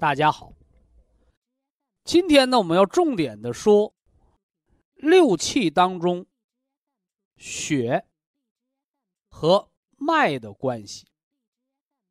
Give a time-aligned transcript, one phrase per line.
[0.00, 0.54] 大家好，
[2.04, 3.94] 今天呢，我们要重点的说
[4.94, 6.24] 六气当中
[7.36, 8.06] 血
[9.28, 11.06] 和脉的关系。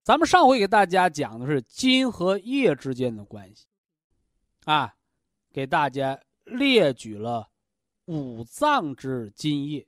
[0.04, 3.66] 咱们上回给大家讲的是津和液之间的关系，
[4.66, 4.95] 啊，
[5.52, 7.50] 给大家列举了
[8.06, 9.88] 五脏之津液。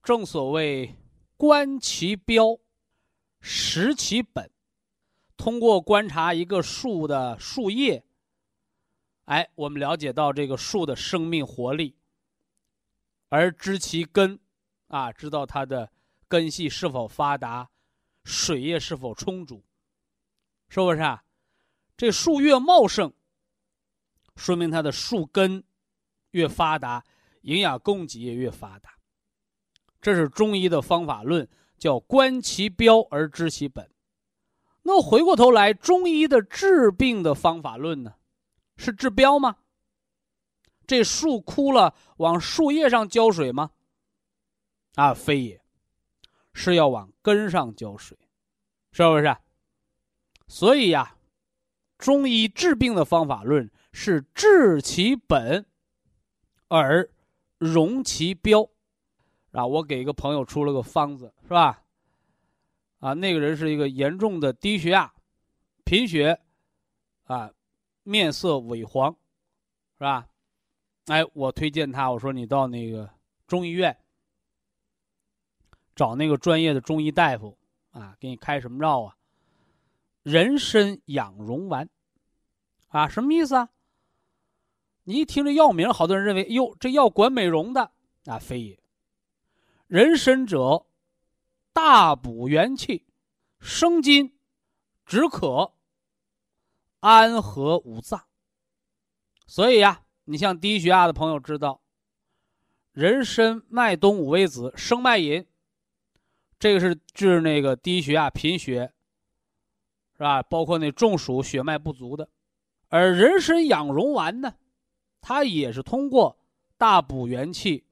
[0.00, 0.94] 正所谓
[1.36, 2.56] 观其标，
[3.40, 4.48] 识其本。
[5.36, 8.04] 通过观察一个树的树叶，
[9.26, 11.96] 哎，我们了解到这个树的生命活力，
[13.28, 14.38] 而知其根，
[14.88, 15.90] 啊，知道它的
[16.26, 17.70] 根系是否发达，
[18.24, 19.62] 水液是否充足，
[20.68, 21.24] 是不是啊？
[21.96, 23.12] 这树越茂盛，
[24.36, 25.62] 说明它的树根
[26.30, 27.04] 越发达，
[27.42, 28.98] 营养供给也越发达。
[30.00, 31.48] 这是中医的方法论，
[31.78, 33.90] 叫观其标而知其本。
[34.86, 38.14] 那回过头来，中医的治病的方法论呢，
[38.76, 39.56] 是治标吗？
[40.86, 43.72] 这树枯了，往树叶上浇水吗？
[44.94, 45.60] 啊，非也，
[46.52, 48.16] 是要往根上浇水，
[48.92, 49.36] 是不是？
[50.46, 51.16] 所以呀，
[51.98, 55.66] 中医治病的方法论是治其本，
[56.68, 57.10] 而
[57.58, 58.70] 容其标。
[59.50, 61.82] 啊，我给一个朋友出了个方子，是吧？
[62.98, 65.12] 啊，那个人是一个严重的低血压、
[65.84, 66.40] 贫血，
[67.24, 67.52] 啊，
[68.02, 69.12] 面色萎黄，
[69.98, 70.26] 是吧？
[71.06, 73.08] 哎，我推荐他，我说你到那个
[73.46, 73.96] 中医院
[75.94, 77.56] 找那个专业的中医大夫，
[77.90, 79.16] 啊，给你开什么药啊？
[80.22, 81.88] 人参养荣丸，
[82.88, 83.68] 啊，什么意思啊？
[85.04, 87.92] 你一听这药名，好多人认为，哟，这药管美容的，
[88.24, 88.80] 啊，非也。
[89.86, 90.86] 人参者。
[91.76, 93.04] 大补元气，
[93.60, 94.34] 生津，
[95.04, 95.74] 止渴，
[97.00, 98.24] 安和五脏。
[99.46, 101.82] 所以呀，你像低血压的朋友知道，
[102.92, 105.46] 人参麦冬五味子生脉饮，
[106.58, 108.94] 这个是治那个低血压、贫血，
[110.14, 110.42] 是吧？
[110.42, 112.30] 包括那中暑、血脉不足的。
[112.88, 114.54] 而人参养荣丸呢，
[115.20, 116.38] 它也是通过
[116.78, 117.86] 大补元气、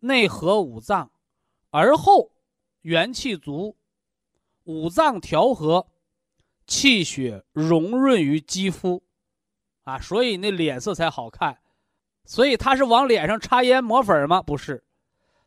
[0.00, 1.12] 内和五脏，
[1.70, 2.32] 而后。
[2.86, 3.76] 元气足，
[4.62, 5.88] 五脏调和，
[6.68, 9.02] 气血融润于肌肤，
[9.82, 11.58] 啊，所以那脸色才好看。
[12.24, 14.40] 所以它是往脸上擦烟抹粉吗？
[14.40, 14.84] 不是，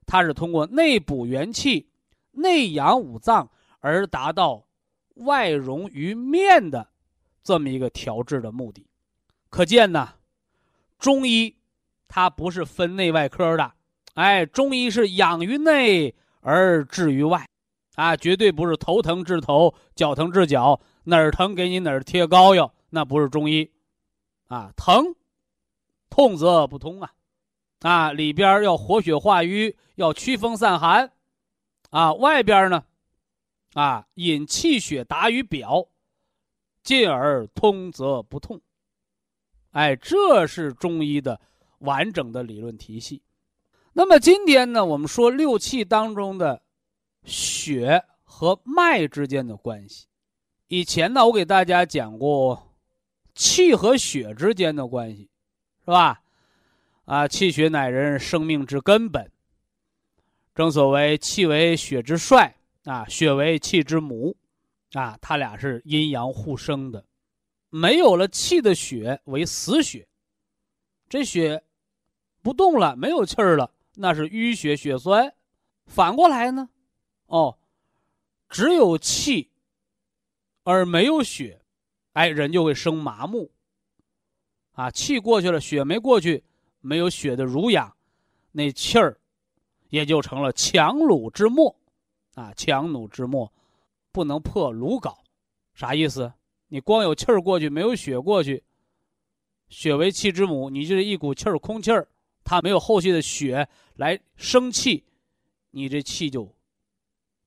[0.06, 1.90] 它是通过内补元气、
[2.32, 4.68] 内养五脏而达到
[5.16, 6.90] 外融于面的
[7.42, 8.86] 这么一个调治的目的。
[9.50, 10.16] 可见呢，
[10.98, 11.56] 中医
[12.10, 13.74] 它不是分内外科的，
[14.16, 16.14] 哎，中医是养于内。
[16.42, 17.48] 而治于外，
[17.96, 23.70] 啊，绝对不是头疼治头，脚疼治脚，哪儿疼给你哪儿贴膏药，那不是中医，
[24.48, 25.16] 啊，疼，
[26.10, 27.12] 痛则不通啊，
[27.82, 31.12] 啊，里边要活血化瘀，要驱风散寒，
[31.90, 32.84] 啊，外边呢，
[33.74, 35.88] 啊，引气血达于表，
[36.84, 38.62] 进而通则不痛，
[39.72, 41.40] 哎，这是中医的
[41.80, 43.22] 完整的理论体系。
[44.00, 46.62] 那么今天呢，我们说六气当中的
[47.26, 50.08] 血和脉之间的关系。
[50.70, 52.78] 以前呢，我给大家讲过
[53.36, 55.30] 气和血之间的关系，
[55.82, 56.22] 是吧？
[57.04, 59.30] 啊，气血乃人生命之根本。
[60.56, 62.56] 正所谓气为血之帅
[62.86, 64.34] 啊，血为气之母
[64.94, 67.04] 啊，它俩是阴阳互生的。
[67.70, 70.08] 没有了气的血为死血，
[71.10, 71.62] 这血
[72.42, 73.70] 不动了，没有气儿了。
[74.02, 75.36] 那是淤血血栓，
[75.86, 76.70] 反过来呢，
[77.26, 77.58] 哦，
[78.48, 79.52] 只有气
[80.64, 81.62] 而没有血，
[82.14, 83.52] 哎，人就会生麻木，
[84.72, 86.46] 啊，气过去了，血没过去，
[86.80, 87.94] 没有血的濡养，
[88.54, 89.20] 那气儿
[89.90, 91.76] 也就成了强弩之末，
[92.36, 93.52] 啊，强弩之末
[94.14, 95.14] 不能破鲁缟，
[95.74, 96.32] 啥意思？
[96.70, 98.64] 你光有气儿过去，没有血过去，
[99.68, 102.08] 血为气之母，你就是一股气儿，空气儿，
[102.50, 105.06] 它没有后续的血来生气，
[105.70, 106.52] 你这气就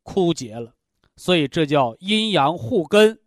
[0.04, 0.76] 枯竭了。
[1.16, 3.18] 所以这叫阴阳互根，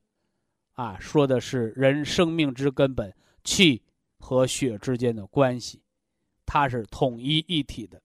[0.71, 3.13] 啊，说的是人生命之根本，
[3.43, 3.83] 气
[4.19, 5.81] 和血之间的关系，
[6.45, 8.01] 它是统一一体的，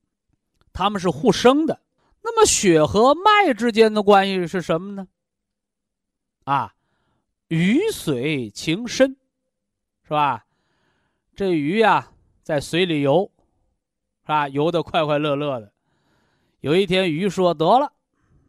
[0.72, 1.80] 它们是互生的。
[2.22, 5.06] 那么血和脉之间的关系是什么呢？
[6.42, 6.74] 啊？
[7.46, 9.16] 鱼水情深，
[10.02, 10.44] 是吧？
[11.36, 12.12] 这鱼呀，
[12.42, 13.30] 在水里游，
[14.34, 14.48] 啊？
[14.48, 15.72] 游得快快乐乐的。
[16.60, 17.92] 有一天，鱼说：“得了，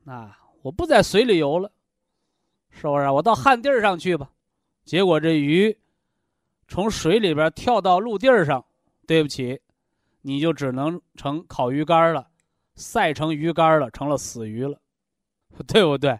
[0.06, 1.72] 啊，我不在水里游了，
[2.70, 3.10] 是不是？
[3.10, 4.30] 我到旱地上去吧。”
[4.84, 5.78] 结果这鱼
[6.68, 8.66] 从水里边跳到陆地上，
[9.08, 9.62] 对不起，
[10.22, 12.28] 你就只能成烤鱼干了，
[12.76, 14.80] 晒成鱼干了，成了死鱼了，
[15.68, 16.20] 对不对？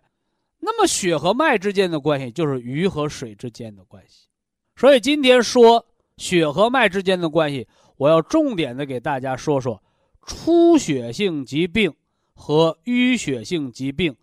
[0.60, 4.28] 那么血和脉之间的关系就是鱼和水之间的关系，
[4.76, 5.86] 所以今天说
[6.18, 7.68] 血和脉之间的关系，
[8.02, 9.80] 我要重点的给大家说说
[10.26, 11.94] 出血性疾病
[12.34, 14.16] 和淤血性疾病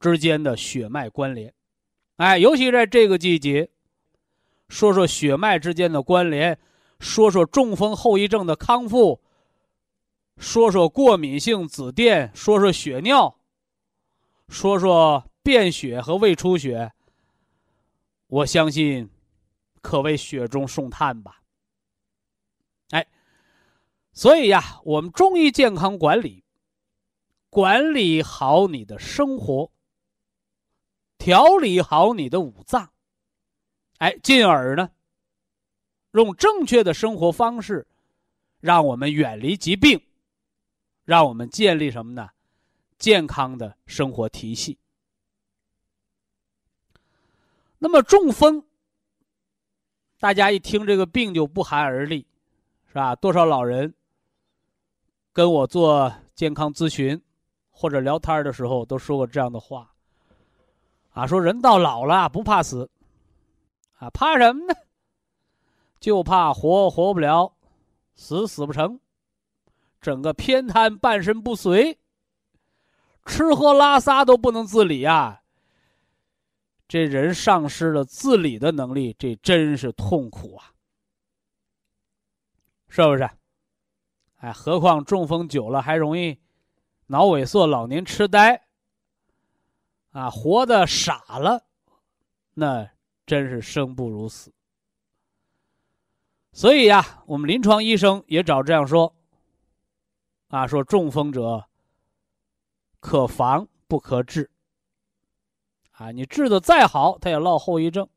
[0.00, 1.52] 之间的血脉关联。
[2.16, 3.68] 哎，尤其在这个季节，
[4.70, 6.58] 说说血脉之间的关联，
[7.00, 9.20] 说说中风后遗症的康复，
[10.38, 13.36] 说说过敏性紫癜，说说血尿，
[14.48, 15.22] 说说。
[15.40, 16.92] 便血和胃出血，
[18.26, 19.08] 我相信
[19.80, 21.37] 可谓雪中送炭吧。
[24.18, 26.42] 所以呀，我们中医健康管理，
[27.50, 29.70] 管理好你的生活，
[31.18, 32.90] 调理好你的五脏，
[33.98, 34.90] 哎，进而呢，
[36.14, 37.86] 用正确的生活方式，
[38.58, 40.02] 让我们远离疾病，
[41.04, 42.30] 让我们建立什么呢？
[42.98, 44.76] 健康的生活体系。
[47.78, 48.64] 那么中风，
[50.18, 52.26] 大家一听这个病就不寒而栗，
[52.88, 53.14] 是吧？
[53.14, 53.94] 多少老人
[55.38, 57.22] 跟我做健康咨询
[57.70, 59.94] 或者聊天的时候都说过这样的话，
[61.10, 62.90] 啊，说人到老了不怕死，
[63.98, 64.74] 啊，怕什么呢？
[66.00, 67.54] 就怕活活不了，
[68.16, 68.98] 死死不成，
[70.00, 71.96] 整个偏瘫，半身不遂，
[73.24, 75.42] 吃喝拉撒都不能自理啊。
[76.88, 80.72] 这人丧失了自理的能力，这真是痛苦啊！
[82.88, 83.30] 是不是？
[84.38, 86.40] 哎，何况中风久了还容易
[87.06, 88.66] 脑萎缩、老年痴呆
[90.10, 91.64] 啊，活的傻了，
[92.54, 92.88] 那
[93.26, 94.52] 真是生不如死。
[96.52, 99.14] 所以呀，我们临床医生也找这样说：
[100.48, 101.68] 啊，说中风者
[103.00, 104.50] 可防不可治。
[105.92, 108.08] 啊，你治的再好，他也落后遗症，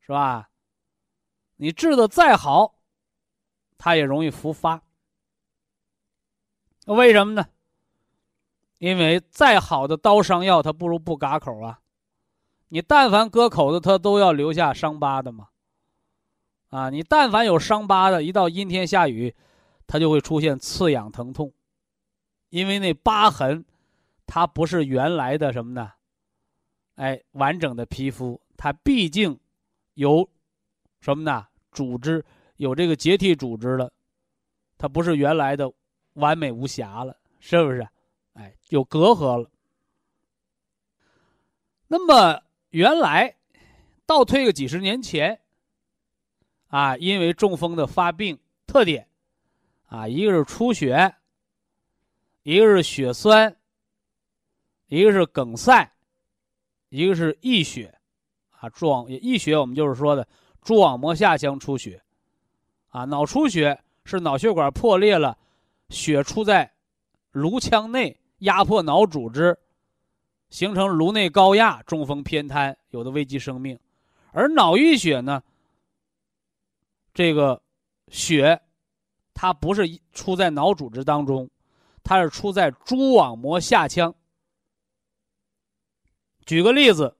[0.00, 0.50] 是吧？
[1.56, 2.73] 你治的再好，
[3.78, 4.82] 它也容易复发。
[6.86, 7.46] 为什么呢？
[8.78, 11.80] 因为再好的刀伤药，它不如不割口啊。
[12.68, 15.48] 你但凡割口子，它都要留下伤疤的嘛。
[16.68, 19.34] 啊，你但凡有伤疤的，一到阴天下雨，
[19.86, 21.52] 它就会出现刺痒疼痛，
[22.50, 23.64] 因为那疤痕，
[24.26, 25.92] 它不是原来的什么呢？
[26.96, 29.38] 哎，完整的皮肤，它毕竟
[29.94, 30.28] 有
[31.00, 31.46] 什么呢？
[31.70, 32.24] 组织
[32.56, 33.92] 有这个结缔组织了，
[34.78, 35.72] 它不是原来的
[36.14, 37.86] 完美无瑕了，是不是？
[38.34, 39.50] 哎，有隔阂了。
[41.86, 43.36] 那么原来
[44.06, 45.40] 倒退个几十年前，
[46.68, 49.08] 啊，因为中风的发病特点，
[49.86, 51.14] 啊，一个是出血，
[52.42, 53.56] 一个是血栓，
[54.88, 55.90] 一个是梗塞。
[56.90, 57.92] 一个是溢血，
[58.50, 60.28] 啊，蛛网溢血，我们就是说的
[60.62, 62.00] 蛛网膜下腔出血，
[62.94, 65.36] 啊，脑出血是脑血管破裂了，
[65.88, 66.72] 血出在
[67.32, 69.58] 颅腔内，压迫脑组织，
[70.48, 73.76] 形成颅内高压，中风偏瘫，有的危及生命。
[74.30, 75.42] 而脑溢血呢，
[77.12, 77.60] 这个
[78.10, 78.62] 血
[79.34, 79.82] 它不是
[80.12, 81.50] 出在脑组织当中，
[82.04, 84.14] 它是出在蛛网膜下腔。
[86.46, 87.16] 举个例子，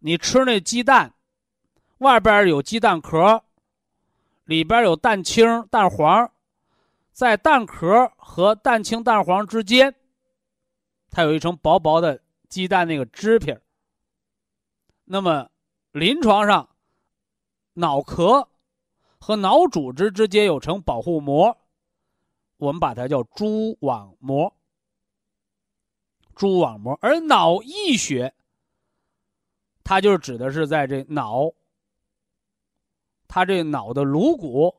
[0.00, 1.14] 你吃那鸡蛋，
[1.98, 3.44] 外边有鸡蛋壳，
[4.50, 6.28] 里边有蛋清、蛋黄，
[7.12, 9.94] 在蛋壳和蛋清、蛋黄之间，
[11.08, 13.56] 它有一层薄薄的鸡蛋那个汁皮
[15.04, 15.48] 那么，
[15.92, 16.68] 临床上，
[17.74, 18.48] 脑壳
[19.20, 21.56] 和脑组织之间有层保护膜，
[22.56, 24.52] 我们把它叫蛛网膜。
[26.34, 28.34] 蛛网膜，而脑溢血，
[29.84, 31.52] 它就指的是在这脑，
[33.32, 34.74] 他这脑的颅骨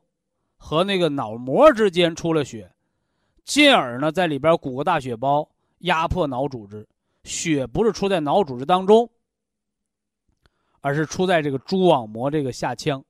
[0.58, 2.70] 和那个脑膜之间出了血，
[3.46, 6.86] 进而呢在里边鼓个大血包，压迫脑组织。
[7.24, 9.10] 血不是出在脑组织当中，
[10.82, 13.06] 而是出在这个蛛网膜这个下腔，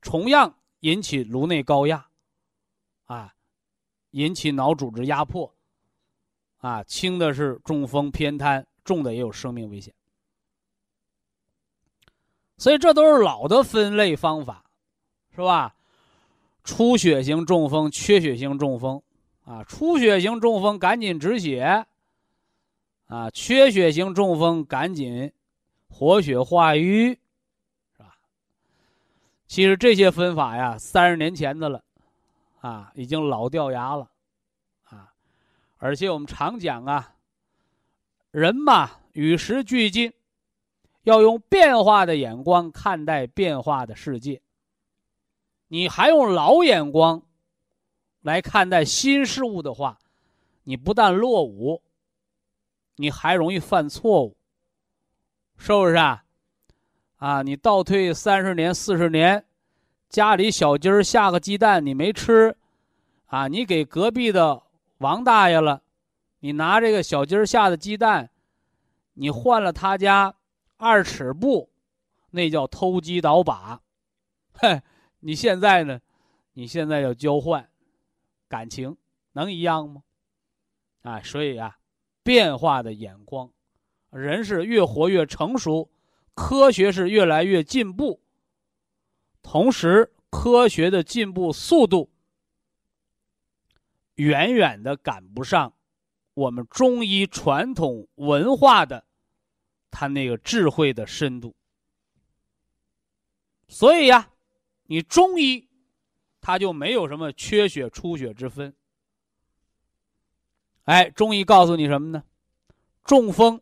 [0.00, 2.08] 同样引起颅内高压，
[3.04, 3.32] 啊，
[4.10, 5.54] 引起脑组织压迫。
[6.58, 9.94] 啊，轻的是中风偏瘫，重的也有生命危险。
[12.62, 14.62] 所以这都是老的分类方法，
[15.34, 15.74] 是吧？
[16.62, 19.02] 出血型中风、缺血型中风，
[19.44, 21.84] 啊，出血型中风赶紧止血，
[23.08, 25.32] 啊，缺血型中风赶紧
[25.88, 27.18] 活血化瘀，
[27.96, 28.14] 是吧？
[29.48, 31.82] 其实这些分法呀，三十年前的了，
[32.60, 34.08] 啊，已经老掉牙了。
[34.84, 35.12] 啊
[35.78, 37.16] 而且我们常讲啊，
[38.30, 40.12] 人嘛与时俱进，
[41.02, 44.40] 要用变化的眼光看待变化的世界。
[45.68, 47.22] 你还用老眼光
[48.20, 49.98] 来看待新事物的话，
[50.64, 51.82] 你不但落伍，
[52.96, 54.36] 你还容易犯错误，
[55.56, 56.24] 是不是啊？
[57.16, 59.44] 啊，你倒退三十年、四十年，
[60.08, 62.56] 家里小鸡儿下个鸡蛋你没吃，
[63.26, 64.62] 啊，你给隔壁的。
[64.98, 65.82] 王大爷了，
[66.38, 68.30] 你拿这个小鸡儿下的鸡蛋，
[69.14, 70.34] 你换了他家
[70.82, 71.70] 二尺布，
[72.32, 73.80] 那叫偷鸡倒把。
[74.52, 74.82] 嘿，
[75.20, 76.00] 你现在呢？
[76.54, 77.70] 你现在要交换
[78.48, 78.96] 感情，
[79.34, 80.02] 能一样吗？
[81.02, 81.78] 啊，所以啊，
[82.24, 83.48] 变化的眼光，
[84.10, 85.88] 人是越活越成熟，
[86.34, 88.20] 科学是越来越进步，
[89.40, 92.10] 同时科学的进步速度。
[94.16, 95.74] 远远的赶不上
[96.34, 99.04] 我们中医传统文化的
[99.92, 101.54] 他那个智慧的深度。
[103.68, 104.28] 所以呀，
[104.86, 105.68] 你中医
[106.40, 108.74] 他就没有什么缺血出血之分。
[110.84, 112.24] 哎，中医告诉你什么呢？
[113.04, 113.60] 中风，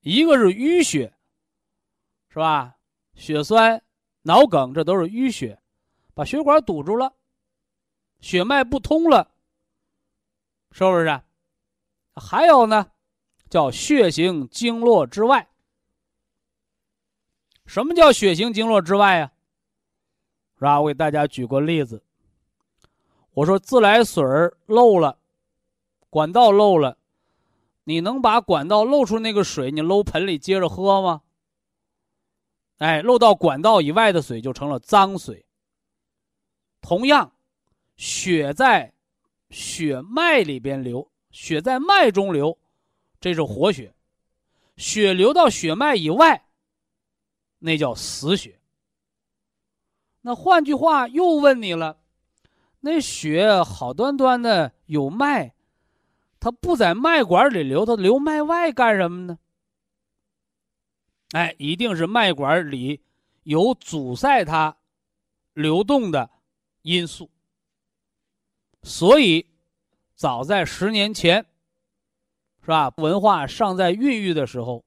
[0.00, 1.14] 一个是淤血，
[2.28, 2.76] 是吧？
[3.14, 3.82] 血栓、
[4.22, 5.58] 脑梗，这都是淤血，
[6.12, 7.14] 把血管堵住了。
[8.20, 9.32] 血脉不通了，
[10.72, 11.22] 是不是？
[12.14, 12.92] 还有呢，
[13.50, 15.48] 叫血行经络之外。
[17.66, 19.32] 什么叫血行经络之外呀？
[20.54, 20.80] 是吧？
[20.80, 22.02] 我给大家举个例子。
[23.32, 24.24] 我说自来水
[24.64, 25.18] 漏了，
[26.08, 26.96] 管道漏了，
[27.84, 31.22] 你能把管道漏出那个水，你搂盆里接着喝吗？
[32.78, 35.44] 哎，漏到管道以外的水就成了脏水。
[36.80, 37.32] 同样。
[37.96, 38.94] 血在
[39.50, 42.56] 血脉里边流，血在脉中流，
[43.20, 43.92] 这是活血；
[44.76, 46.48] 血流到血脉以外，
[47.58, 48.58] 那叫死血。
[50.22, 52.00] 那换句话又问你了，
[52.80, 55.52] 那血好端端的有脉，
[56.38, 59.38] 它不在脉管里流，它流脉外干什么呢？
[61.32, 63.02] 哎，一定是脉管里
[63.42, 64.76] 有阻塞它
[65.52, 66.30] 流动的
[66.82, 67.30] 因素。
[68.82, 69.46] 所以，
[70.14, 71.46] 早在十年前，
[72.62, 72.92] 是吧？
[72.96, 74.84] 文化尚在孕育的时候，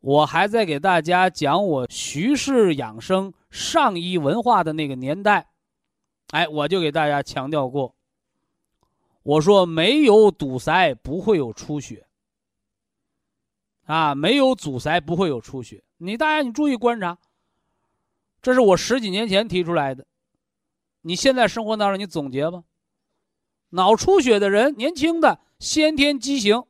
[0.00, 5.48] 我还在给大家讲我徐氏养生上医文化的那个年代，
[6.30, 7.94] 哎，我就给大家强调过，
[9.22, 12.06] 我说没有堵塞不会有出血，
[13.86, 15.82] 啊，没有阻塞不会有出血。
[15.96, 17.18] 你大家你注意观察，
[18.40, 20.06] 这是我十几年前提出来的，
[21.00, 22.62] 你现在生活当中你总结吧。
[23.70, 26.64] 脑出血的人，年轻的先天畸形，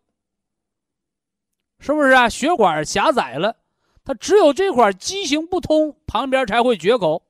[1.79, 2.29] 是不是啊？
[2.29, 3.57] 血管狭窄了，
[4.05, 7.23] 他只有这块畸形不通，旁边才会决口。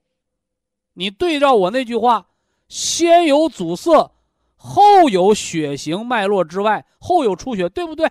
[0.94, 2.28] 你对照我那句话：
[2.68, 4.12] 先有阻塞，
[4.56, 8.10] 后有血型脉络之外，后有出血，对不对？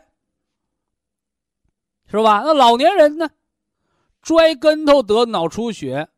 [2.10, 2.42] 是吧？
[2.46, 3.30] 那老年人呢？
[4.24, 6.10] 摔跟头得脑出血，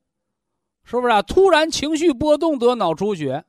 [0.84, 1.22] 是不是啊？
[1.22, 3.46] 突然情绪波动得脑出血。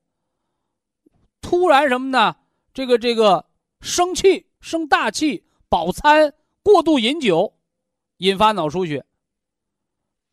[1.50, 2.37] 突然什么呢？
[2.73, 3.45] 这个这个
[3.80, 7.54] 生气、生大气、饱餐、过度饮酒，
[8.19, 9.04] 引发脑出血。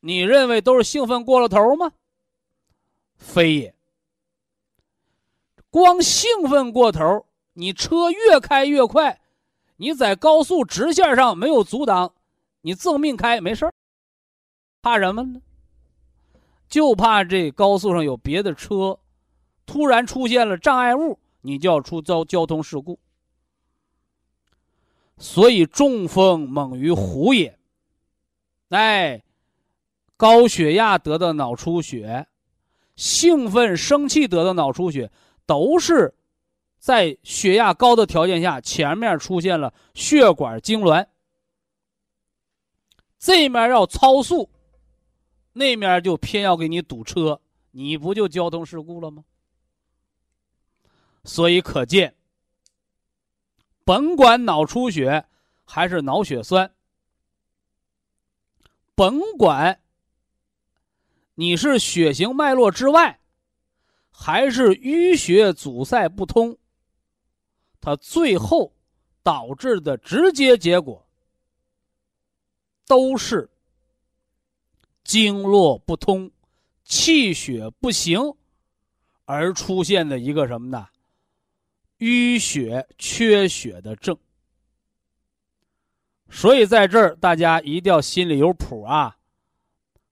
[0.01, 1.91] 你认为都是兴奋过了头吗？
[3.15, 3.73] 非也。
[5.71, 9.19] 光兴奋过头，你车越开越快，
[9.77, 12.13] 你在高速直线上没有阻挡，
[12.61, 13.67] 你正命开没事
[14.83, 15.41] 怕什么呢？
[16.69, 18.99] 就怕这高速上有别的车，
[19.67, 22.97] 突然出现了障碍物，你就要出遭交通事故。
[25.17, 27.59] 所以中风猛于虎也。
[28.69, 29.23] 哎，
[30.15, 32.27] 高血压得的脑出血，
[32.95, 35.11] 兴奋生气得的脑出血，
[35.45, 36.15] 都是
[36.79, 41.07] 在血压高的条件下，前面出现了血管痉挛，
[43.19, 44.49] 这面要超速。
[45.53, 49.23] 那面就偏要给你堵车，你不就交通事故了吗？
[51.27, 52.15] 所以可见，
[53.83, 55.25] 甭管脑出血
[55.65, 56.73] 还是脑血栓，
[58.95, 59.79] 甭管
[61.35, 63.19] 你是血型脉络之外，
[64.09, 66.57] 还是淤血阻塞不通，
[67.81, 68.73] 它最后
[69.21, 71.05] 导致的直接结果
[72.87, 73.49] 都是。
[75.03, 76.29] 经络不通，
[76.83, 78.19] 气血不行，
[79.23, 80.87] 而出现的一个什么呢？
[81.99, 84.17] 淤血缺血的症。
[86.29, 89.17] 所以在这儿，大家一定要心里有谱啊！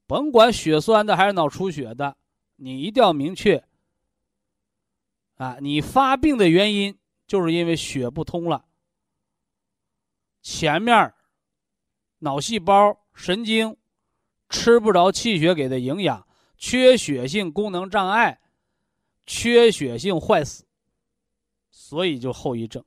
[0.07, 2.15] 甭管血栓的还是脑出血的，
[2.55, 3.63] 你一定要明确
[5.35, 5.57] 啊！
[5.59, 8.65] 你发病的原因就是因为血不通了，
[10.41, 11.13] 前面
[12.19, 13.75] 脑细胞、神经。
[14.47, 16.25] 吃不着气血给的营养，
[16.55, 18.39] 缺血性功能障碍，
[19.25, 20.63] 缺血性坏死，
[21.77, 22.81] 所以就后遗症。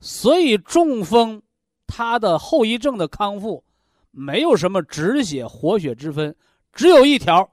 [0.00, 1.42] 所以中风，
[1.86, 3.62] 它的后遗症的康复，
[4.10, 6.34] 没有什么止血活血之分，
[6.72, 7.52] 只有一条，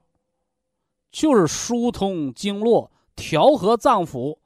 [1.12, 4.38] 就是疏通经络，调和脏腑，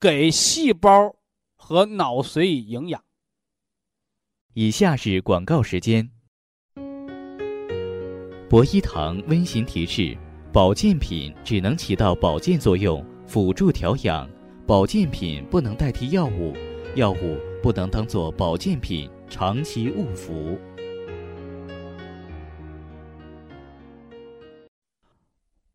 [0.00, 1.14] 给细胞
[1.54, 3.02] 和脑髓营养。
[4.54, 6.10] 以下是广告时间。
[8.50, 10.18] 博一堂温馨提示：
[10.52, 14.28] 保健品只能起到保健作用，辅助调养；
[14.68, 16.54] 保健品不能代替药物，
[16.94, 20.58] 药物不能当做保健品长期误服。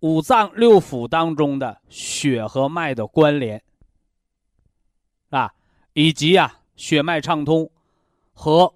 [0.01, 3.63] 五脏六腑当中的血和脉的关联
[5.31, 5.51] 啊，
[5.93, 7.71] 以及啊血脉畅通
[8.31, 8.75] 和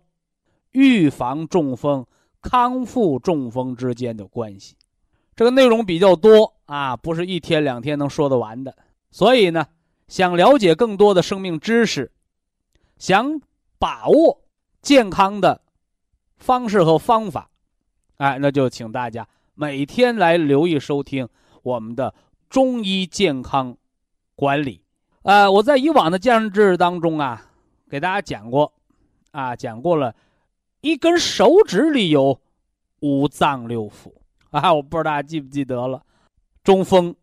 [0.71, 2.07] 预防中风。
[2.41, 4.75] 康复中风之间的关系，
[5.35, 8.75] 这个内容比较多啊，不是一天两天能说得完的。
[9.11, 9.67] 所以呢，
[10.07, 12.11] 想了解更多的生命知识，
[12.97, 13.41] 想
[13.77, 14.41] 把握
[14.81, 15.61] 健康的
[16.37, 17.49] 方式和方法，
[18.17, 21.27] 哎，那就请大家每天来留意收听
[21.61, 22.13] 我们的
[22.49, 23.75] 中医健康
[24.35, 24.81] 管理。
[25.23, 27.51] 呃，我在以往的健身知识当中啊，
[27.89, 28.71] 给大家讲过，
[29.31, 30.15] 啊，讲过了。
[30.79, 32.39] 一根手指里有
[33.01, 34.13] 五脏六腑
[34.51, 34.73] 啊！
[34.73, 36.01] 我不知道大家记不记得了。
[36.63, 37.13] 中风、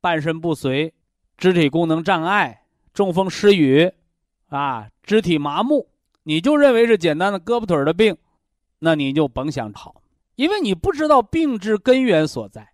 [0.00, 0.92] 半身不遂、
[1.38, 3.90] 肢体功能障碍、中风失语
[4.48, 5.88] 啊、肢体麻木，
[6.24, 8.14] 你就认为是简单的胳膊腿的病，
[8.80, 10.02] 那你就甭想好，
[10.34, 12.68] 因为你不知道病之根源所在。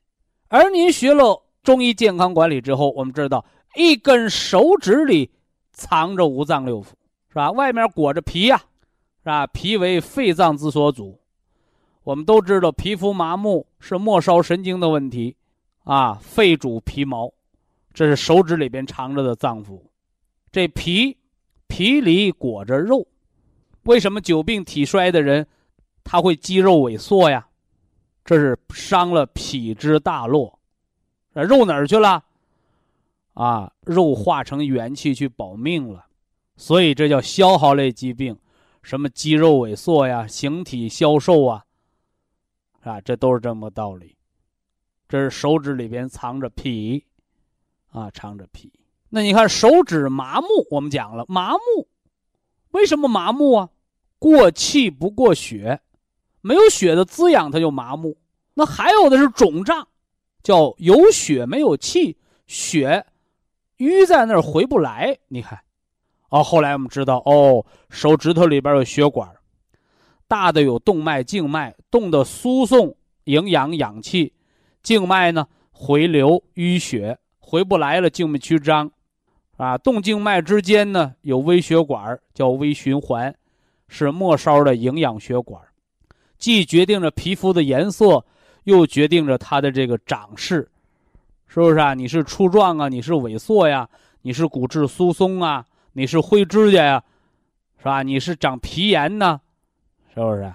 [0.49, 3.45] 而您学了中医健康管理之后，我们知道
[3.77, 5.31] 一根手指里
[5.73, 6.87] 藏着五脏六腑，
[7.29, 7.53] 是吧？
[7.53, 8.61] 外面裹着皮呀。
[9.25, 9.47] 是吧？
[9.47, 11.19] 皮为肺脏之所主，
[12.03, 15.35] 我们都知道，皮肤麻木是末梢神经的问题，
[15.85, 17.33] 啊，肺主皮毛，
[17.95, 19.81] 这是手指里边藏着的脏腑。
[20.53, 21.17] 这皮，
[21.69, 23.07] 皮里裹着肉，
[23.85, 25.47] 为什么久病体衰的人，
[26.03, 27.49] 他会肌肉萎缩呀？
[28.25, 30.59] 这是伤了脾之大络，
[31.35, 32.25] 肉哪儿去了？
[33.35, 36.07] 啊，肉化成元气去保命了，
[36.57, 38.37] 所以这叫消耗类疾病。
[38.83, 41.65] 什么肌肉萎缩呀，形体消瘦啊，
[42.83, 44.17] 啊，这都是这么个道理。
[45.09, 47.05] 这是手指里边藏着脾，
[47.95, 48.73] 啊，藏着脾。
[49.09, 51.87] 那你看手指麻木，我们讲了麻木，
[52.73, 53.71] 为什么麻木啊？
[54.19, 55.81] 过气不过血，
[56.41, 58.17] 没有血的滋养，它就麻木。
[58.55, 59.87] 那还有的是肿胀，
[60.43, 63.07] 叫有血没有气，血
[63.79, 65.17] 淤在那儿回不来。
[65.29, 65.61] 你看。
[66.31, 69.31] 哦，后来我们知道，哦，手指头里边有血管，
[70.27, 74.33] 大的有动脉、静脉，动的输送营养、氧气，
[74.83, 77.17] 静脉呢回流淤血
[77.55, 78.91] 回不来了，静脉曲张，
[79.59, 83.33] 啊，动静脉之间呢有微血管，叫微循环，
[83.87, 85.63] 是末梢的营养血管，
[86.37, 88.25] 既决定着皮肤的颜色，
[88.65, 90.69] 又决定着它的这个长势，
[91.47, 91.95] 是不是啊？
[91.95, 93.89] 你是粗壮啊，你是萎缩呀，
[94.23, 95.65] 你是骨质疏松啊？
[95.93, 97.05] 你是灰指甲呀，
[97.79, 98.03] 是吧？
[98.03, 99.41] 你是长皮炎呢，
[100.13, 100.53] 是不是？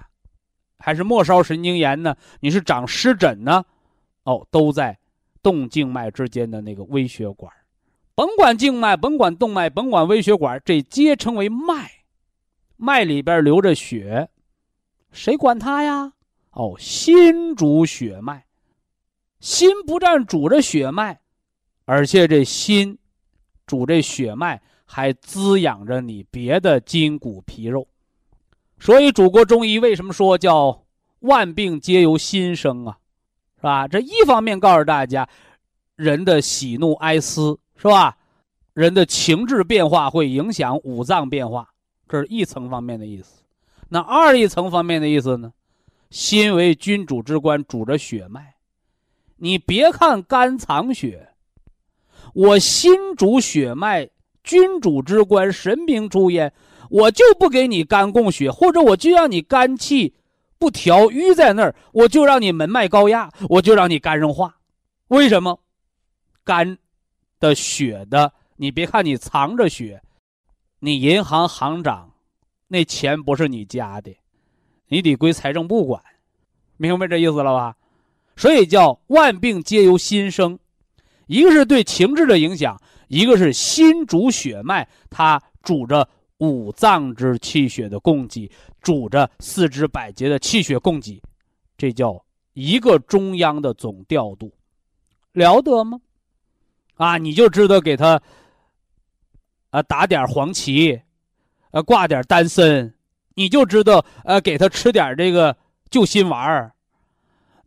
[0.78, 2.14] 还是末梢神经炎呢？
[2.40, 3.64] 你是长湿疹呢？
[4.24, 4.98] 哦，都在
[5.42, 7.52] 动静脉之间的那个微血管。
[8.14, 11.90] 甭管静脉，甭管动脉，甭管微血管，这皆称为脉。
[12.76, 14.28] 脉里边流着血，
[15.10, 16.12] 谁管它呀？
[16.52, 18.44] 哦，心主血脉，
[19.38, 21.20] 心不但主着血脉，
[21.84, 22.98] 而且这心
[23.66, 27.86] 主这血脉还滋养着你别的筋骨皮肉。
[28.78, 30.84] 所以，主国中医为什么说叫
[31.20, 32.98] 万病皆由心生啊？
[33.60, 33.86] 是吧？
[33.86, 35.28] 这一方面告诉大家，
[35.94, 38.16] 人的喜怒哀思是吧？
[38.72, 41.68] 人的情志变化会影响五脏变化，
[42.08, 43.42] 这是一层方面的意思。
[43.90, 45.52] 那二一层方面的意思呢？
[46.08, 48.54] 心为君主之官，主着血脉。
[49.36, 51.28] 你别看肝藏血，
[52.32, 54.08] 我心主血脉，
[54.42, 56.52] 君主之官，神明出焉。
[56.88, 60.14] 我就不给你肝供血，或者我就让你肝气
[60.60, 64.54] 不调淤在那儿，我就让你门脉高压，我就让你肝硬化。
[65.08, 65.58] 为什么？
[66.44, 66.76] 肝
[67.38, 70.02] 的血的，你别看你藏着血，
[70.80, 72.12] 你银行行长
[72.68, 74.14] 那钱不是你家的，
[74.88, 76.02] 你得归财政部管，
[76.76, 77.74] 明白这意思了吧？
[78.36, 80.58] 所以叫万病皆由心生，
[81.26, 86.06] 一个是对情志的影响，一个是心主血脉，它主着。
[86.40, 88.50] 五脏之气血的供给，
[88.80, 91.22] 主着四肢百节的气血供给，
[91.76, 92.24] 这叫
[92.54, 94.50] 一个中央的总调度，
[95.32, 96.00] 了得吗？
[96.94, 98.20] 啊，你就知道给他
[99.68, 101.02] 啊打点黄芪，
[101.72, 102.94] 呃挂点丹参，
[103.34, 105.54] 你就知道呃给他吃点这个
[105.90, 106.72] 救心丸儿，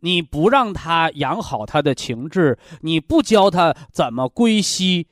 [0.00, 5.06] 你不让他养好他的情志，你不教他怎么归西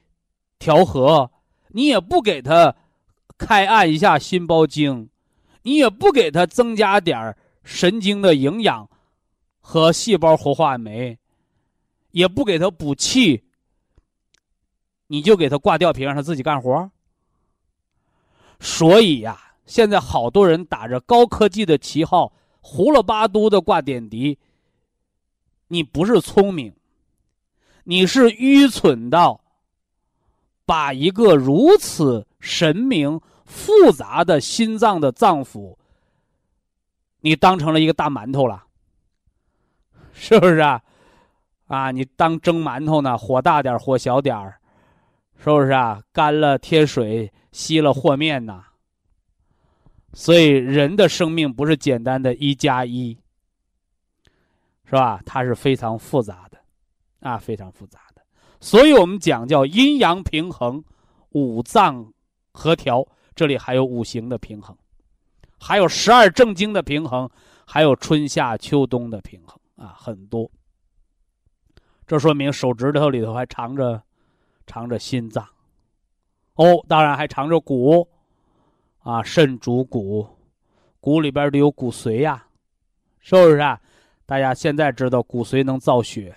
[0.59, 1.31] 调和，
[1.69, 2.75] 你也不给他。
[3.45, 5.11] 开按一下心包经，
[5.63, 8.89] 你也不给他增加点神经的营养
[9.61, 11.19] 和细胞活化酶，
[12.13, 13.43] 也不给他补气，
[15.09, 16.91] 你就给他挂吊瓶让他自己干活。
[18.61, 24.39] 所以呀，现在好多人打着高科技的旗号，胡了八嘟的挂点滴。
[25.67, 26.73] 你不是聪明，
[27.83, 29.41] 你是愚蠢到
[30.65, 33.21] 把一个如此神明。
[33.53, 35.77] 复杂的心脏的脏腑，
[37.21, 38.65] 你当成了一个大馒头了，
[40.13, 40.83] 是不是啊？
[41.67, 44.59] 啊，你当蒸馒头呢，火大点火小点儿，
[45.39, 46.03] 是不是啊？
[46.13, 48.65] 干了贴水，稀了和面呐。
[50.15, 53.17] 所以人的生命不是简单的一加一，
[54.85, 55.23] 是吧？
[55.25, 56.59] 它是非常复杂的，
[57.21, 58.23] 啊，非常复杂的。
[58.61, 60.83] 所以我们讲叫阴阳平衡，
[61.31, 62.13] 五脏
[62.53, 63.07] 合调。
[63.35, 64.77] 这里还有五行的平衡，
[65.59, 67.29] 还有十二正经的平衡，
[67.65, 70.51] 还有春夏秋冬的平衡啊，很多。
[72.07, 74.03] 这说明手指头里头还藏着
[74.67, 75.49] 藏着心脏，
[76.57, 78.07] 哦，当然还藏着骨
[78.99, 80.29] 啊，肾主骨，
[81.01, 82.47] 骨里边得有骨髓呀，
[83.21, 83.81] 是不是啊？
[84.27, 86.37] 大家现在知道骨髓能造血，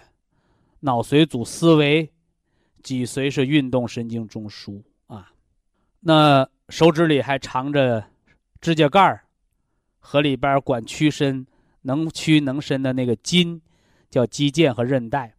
[0.79, 2.09] 脑髓主思维，
[2.81, 5.33] 脊髓是运动神经中枢啊，
[5.99, 6.47] 那。
[6.69, 8.03] 手指里还藏着
[8.59, 9.23] 指甲盖儿，
[9.99, 11.45] 和里边管屈伸、
[11.81, 13.61] 能屈能伸的那个筋，
[14.09, 15.33] 叫肌腱和韧带。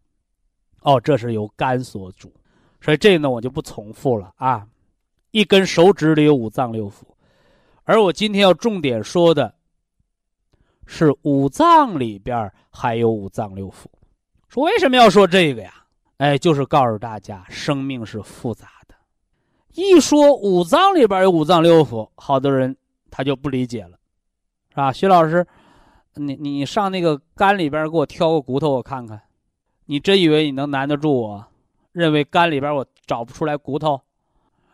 [0.81, 2.33] 哦，这是由肝所主，
[2.79, 4.65] 所以这呢我就不重复了啊。
[5.31, 7.03] 一根手指里有五脏六腑，
[7.83, 9.53] 而我今天要重点说的
[10.85, 13.85] 是五脏里边还有五脏六腑。
[14.47, 15.83] 说为什么要说这个呀？
[16.17, 18.69] 哎，就是告诉大家，生命是复杂。
[19.77, 22.75] 一说五脏里边有五脏六腑，好多人
[23.11, 23.91] 他就不理解了，
[24.71, 24.91] 是吧？
[24.91, 25.45] 徐老师，
[26.15, 29.21] 你你上那个肝里边给我挑个骨头我看看，
[29.85, 31.45] 你真以为你能难得住我？
[31.91, 34.01] 认为肝里边我找不出来骨头，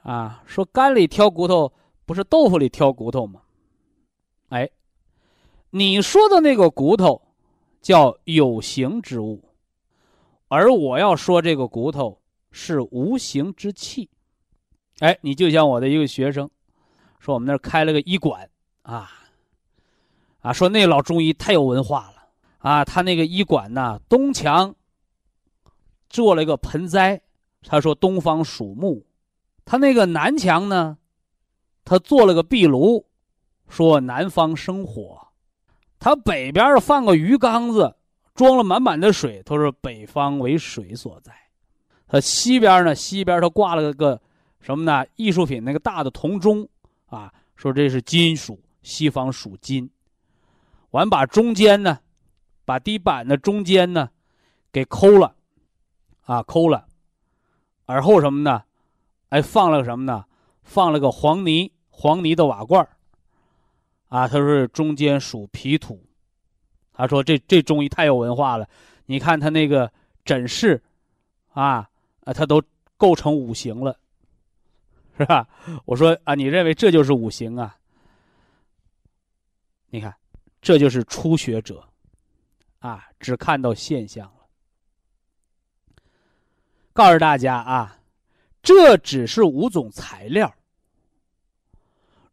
[0.03, 0.41] 啊？
[0.45, 1.73] 说肝里挑骨头
[2.05, 3.41] 不是豆腐里挑骨头吗？
[4.47, 4.69] 哎，
[5.71, 7.21] 你说的那个骨头
[7.81, 9.43] 叫有形之物，
[10.47, 14.09] 而我要说这个骨头是无形之气。
[15.03, 16.49] 哎，你就像我的一个学生，
[17.19, 18.49] 说我们那儿开了个医馆，
[18.83, 19.11] 啊，
[20.39, 22.23] 啊，说那老中医太有文化了，
[22.59, 24.73] 啊，他那个医馆呢，东墙
[26.09, 27.21] 做了一个盆栽，
[27.67, 29.05] 他说东方属木，
[29.65, 30.97] 他那个南墙呢，
[31.83, 33.05] 他做了个壁炉，
[33.67, 35.19] 说南方生火，
[35.99, 37.93] 他北边放个鱼缸子，
[38.35, 41.33] 装了满满的水，他说北方为水所在，
[42.07, 44.21] 他西边呢，西边他挂了个。
[44.63, 45.06] 什么呢？
[45.17, 46.67] 艺术品那个大的铜钟，
[47.08, 49.88] 啊，说这是金属，西方属金。
[50.91, 51.99] 完把中间呢，
[52.63, 54.10] 把地板的中间呢，
[54.71, 55.36] 给抠了，
[56.21, 56.88] 啊，抠了，
[57.86, 58.63] 而后什么呢？
[59.30, 60.23] 哎，放了个什么呢？
[60.63, 62.88] 放了个黄泥，黄泥的瓦罐
[64.08, 66.02] 啊，他说中间属皮土，
[66.93, 68.65] 他说这这中医太有文化了，
[69.08, 69.91] 你看他那个
[70.23, 70.82] 诊室，
[71.49, 71.89] 啊，
[72.23, 72.63] 啊，他都
[72.95, 73.97] 构成五行了，
[75.17, 75.47] 是吧？
[75.86, 77.78] 我说啊，你认为这就是五行啊？
[79.89, 80.15] 你看，
[80.62, 81.88] 这就是初学者，
[82.80, 84.47] 啊，只看到现象了。
[86.93, 87.99] 告诉大家啊，
[88.62, 90.56] 这只是五种材料。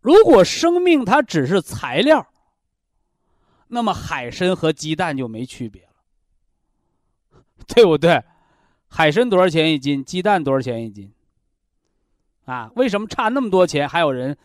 [0.00, 2.26] 如果生命它只是材料，
[3.68, 8.24] 那么海参和鸡蛋就没区别了， 对不对？
[8.88, 10.02] 海参多少钱一斤？
[10.02, 11.12] 鸡蛋多少钱一斤？
[12.44, 14.36] 啊，为什么差那么多钱还有人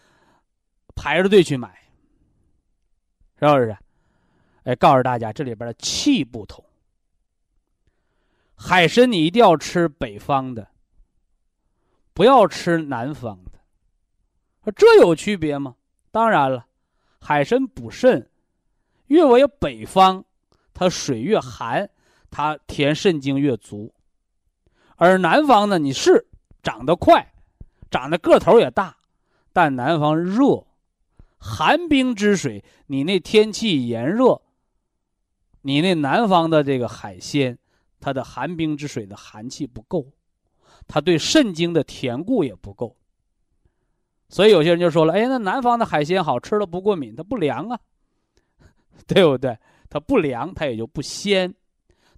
[0.95, 1.69] 排着队去买？
[3.39, 3.77] 是不是？
[4.63, 6.63] 哎，告诉大家，这里边的气不同。
[8.55, 10.67] 海参你一定要吃北方的，
[12.13, 14.71] 不要吃南方的。
[14.71, 15.75] 这有区别吗？
[16.11, 16.65] 当然了，
[17.19, 18.31] 海参补肾，
[19.07, 20.23] 越为北方，
[20.73, 21.89] 它水越寒，
[22.31, 23.93] 它填肾精越足。
[24.95, 26.25] 而南方呢，你是
[26.63, 27.33] 长得快，
[27.95, 28.97] 长得个头也大，
[29.53, 30.65] 但南方热。
[31.37, 34.41] 寒冰之水，你那天气炎热，
[35.61, 37.57] 你那南方的这个海鲜，
[38.01, 40.11] 它的寒冰之水的寒气不够，
[40.87, 42.97] 它对肾精的填固也不够。
[44.27, 47.79] 所以有些人就说了：“哎，那南方的海鲜好吃了不过敏，它不凉啊，
[49.07, 49.57] 对不对？
[49.89, 51.55] 它不凉，它也就不鲜，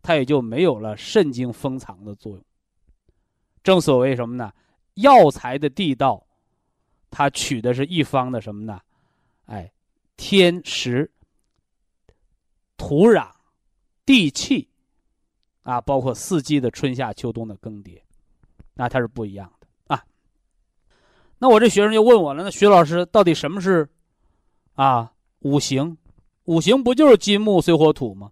[0.02, 2.44] 它也就没有了肾精封藏的作用。
[3.62, 4.52] 正所谓什么呢？
[4.98, 6.26] 药材的地道，
[7.10, 8.80] 它取的是一方的什么呢？”
[9.48, 9.72] 哎，
[10.18, 11.10] 天时、
[12.76, 13.30] 土壤、
[14.06, 14.68] 地气，
[15.64, 18.00] 啊，包括四季的春夏秋冬的更迭，
[18.74, 20.04] 那它是不一样的啊。
[21.38, 23.88] 那我这学生就问我了，那徐老师到底什么是
[24.74, 25.98] 啊五行？
[26.44, 28.32] 五行不就是金木水火土吗？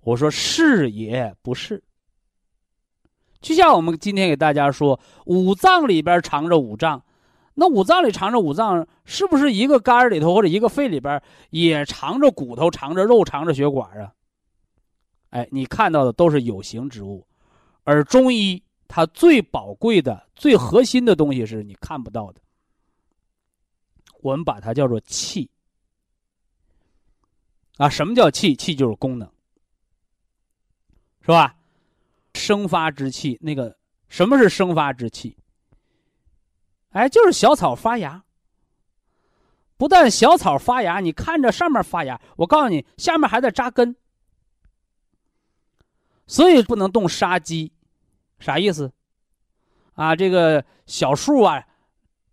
[0.00, 1.82] 我说是也不是。
[3.46, 7.00] 就像我们今天给大家说，五脏里边藏着五脏。
[7.54, 14.12] 那五脏里藏着五脏，是不是一个肝里头或者一个肺里边也藏着骨头、藏着肉、藏着血管啊？
[15.30, 17.24] 哎，你看到的都是有形之物，
[17.84, 22.40] 而中医它最宝贵的、最核心的东西是你看不到的。
[24.22, 25.48] 我们把它叫做气
[27.76, 27.88] 啊。
[27.88, 28.56] 什么叫气？
[28.56, 29.30] 气就是功能，
[31.20, 31.55] 是吧？
[32.46, 33.76] 生发之气，那个
[34.08, 35.36] 什么是生发之气？
[36.90, 38.22] 哎，就是小草发芽。
[39.76, 43.96] 不但小草发芽，你看着上面发芽，我告诉你，下面还在扎根。
[46.28, 47.72] 所以不能动杀鸡，
[48.38, 48.92] 啥意思？
[49.94, 51.66] 啊，这个小树啊，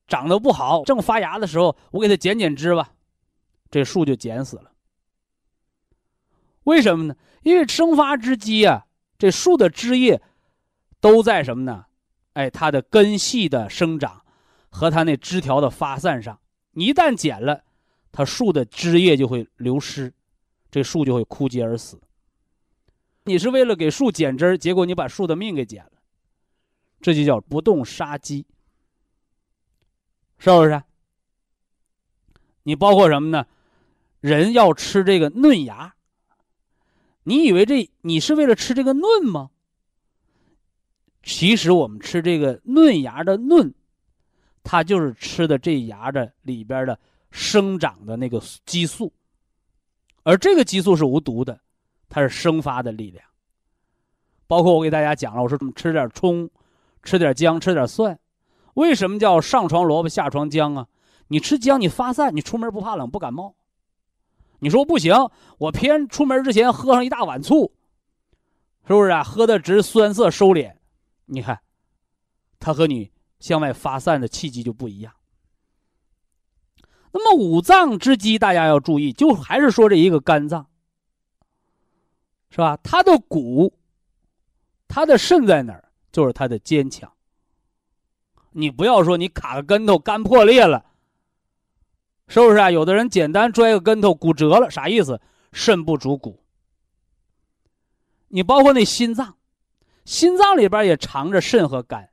[0.07, 2.93] 长得不好，正发芽的时候，我给它剪剪枝吧，
[3.71, 4.73] 这树就剪死了。
[6.65, 7.15] 为什么呢？
[7.41, 8.85] 因为生发之机啊，
[9.23, 10.21] 这树的枝叶
[10.99, 11.85] 都在什么呢？
[12.33, 14.21] 哎，它的根系的生长。
[14.69, 17.63] 和它那枝条的发散上，你一旦剪了，
[18.11, 20.13] 它树的枝叶就会流失，
[20.69, 22.01] 这树就会枯竭而死。
[23.23, 25.91] 你是为了给树剪枝儿结果你把树的命给剪了，
[26.99, 28.45] 这就叫不动杀机，
[30.37, 30.83] 是不是？
[32.63, 33.47] 你包括什么呢？
[34.19, 35.92] 人要吃这个嫩芽，
[37.23, 39.49] 你以为这你是为了吃这个嫩吗？
[41.23, 43.73] 其实我们吃这个嫩芽的嫩。
[44.65, 46.97] 它就是吃的这芽的里边的
[47.31, 49.11] 生长的那个激素，
[50.23, 51.59] 而这个激素是无毒的，
[52.07, 53.25] 它是生发的力量。
[54.47, 56.49] 包括我给大家讲了，我说吃点葱，
[57.03, 58.17] 吃点姜，吃点蒜，
[58.75, 60.87] 为什么叫上床萝卜下床姜啊？
[61.27, 63.53] 你吃姜你发散，你出门不怕冷不感冒。
[64.63, 65.13] 你说不行，
[65.57, 67.73] 我偏出门之前喝上一大碗醋，
[68.87, 69.21] 是不是啊？
[69.21, 70.75] 喝的直酸涩收敛，
[71.25, 71.59] 你看，
[72.59, 73.11] 它和你。
[73.39, 75.13] 向外发散的气机就不一样。
[77.11, 80.65] 那么五脏之机，大家要注意，就还是说这一个肝脏，
[82.49, 82.77] 是吧？
[82.81, 83.77] 它的骨，
[84.87, 85.91] 它的肾在哪儿？
[86.09, 87.11] 就是它的坚强。
[88.51, 90.85] 你不要说你卡个跟头，肝破裂了，
[92.27, 92.71] 是不是啊？
[92.71, 95.21] 有的人简单摔个跟头，骨折了，啥意思？
[95.51, 96.43] 肾不主骨。
[98.29, 99.35] 你包括那心脏，
[100.05, 102.09] 心脏里边也藏着肾和肝。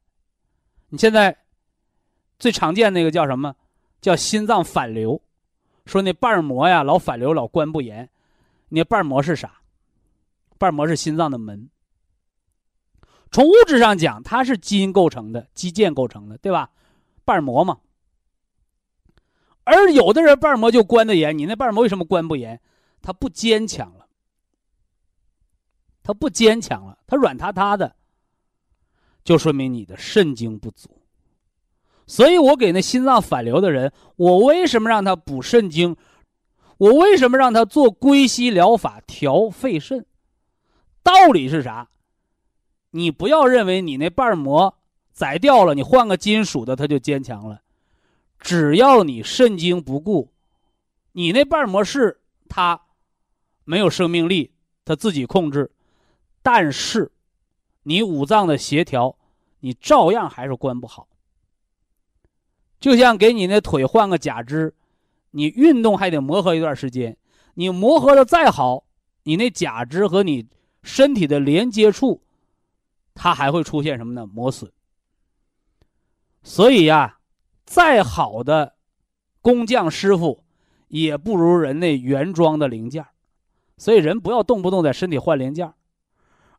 [0.89, 1.37] 你现在
[2.39, 3.55] 最常见那个叫什么？
[4.01, 5.23] 叫心脏反流，
[5.87, 8.09] 说那瓣膜呀老反流，老关不严。
[8.69, 9.61] 那瓣膜是啥？
[10.59, 11.71] 瓣膜是心脏的门，
[13.31, 16.71] 从物质上讲，它是基因构成的，肌腱构成的，对吧？
[17.25, 17.79] 瓣膜嘛。
[19.65, 22.61] 而有的人瓣膜就关的严，你那瓣膜为什么关不严？
[23.03, 24.07] 它不坚强了，
[26.03, 27.95] 它不坚强了，它软塌塌的，
[29.23, 31.01] 就说明你的肾精不足。
[32.07, 35.97] 所以我给那心脏反流的人，我为什么让他补肾精？
[36.79, 40.05] 我为什么让他做归西疗法调肺肾？
[41.03, 41.89] 道理是啥？
[42.91, 44.77] 你不要认为你那瓣膜
[45.13, 47.63] 宰掉了，你换个金属的，它就坚强了。
[48.41, 50.33] 只要你肾精不固，
[51.13, 52.81] 你那瓣膜是它
[53.65, 54.53] 没有生命力，
[54.85, 55.71] 它自己控制，
[56.43, 57.13] 但是
[57.83, 59.17] 你五脏的协调，
[59.61, 61.07] 你照样还是关不好。
[62.81, 64.75] 就像给你那腿换个假肢，
[65.33, 67.19] 你运动还得磨合一段时间，
[67.55, 68.85] 你磨合的再好，
[69.25, 70.49] 你那假肢和你
[70.83, 72.23] 身体的连接处，
[73.15, 74.27] 它还会出现什么呢？
[74.27, 74.73] 磨损。
[76.43, 77.19] 所以呀。
[77.71, 78.75] 再好的
[79.41, 80.43] 工匠师傅，
[80.89, 83.07] 也不如人那原装的零件
[83.79, 85.73] 所以人不要动不动在身体换零件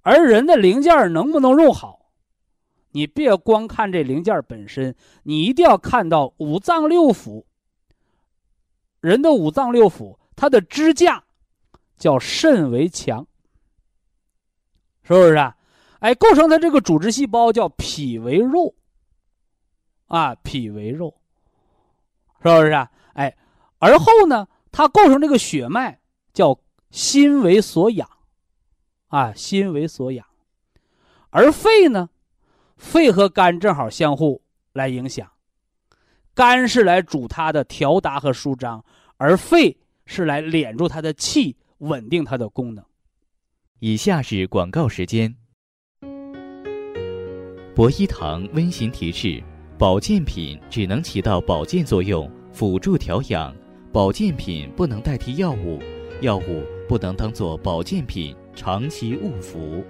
[0.04, 2.12] 而人的零件能不能用好，
[2.92, 7.44] 你别光看这零件本身，你一定要看到五脏六腑。
[9.02, 11.26] 人的五脏六腑，它的支架
[11.98, 13.28] 叫肾为强，
[15.04, 15.58] 是不是啊？
[16.00, 18.74] 哎，构成它这个组织细胞叫脾为肉。
[20.12, 21.16] 啊，脾为肉，
[22.44, 22.92] 是不是啊？
[23.14, 23.34] 哎，
[23.80, 26.02] 而后呢，它构成这个血脉
[26.34, 28.10] 叫心为所养，
[29.08, 30.28] 啊，心为所养，
[31.30, 32.10] 而肺呢，
[32.76, 34.42] 肺和肝正好相互
[34.74, 35.32] 来影响，
[36.34, 38.84] 肝是来主它的调达和舒张，
[39.16, 42.84] 而肺是来敛住它的气，稳定它的功能。
[43.80, 45.34] 以下是广告时间。
[47.74, 49.42] 博一堂温馨提示。
[49.82, 53.52] 保健品只能起到保健作用，辅助调养。
[53.92, 55.80] 保健品不能代替药物，
[56.22, 59.84] 药物不能当做保健品长期误服。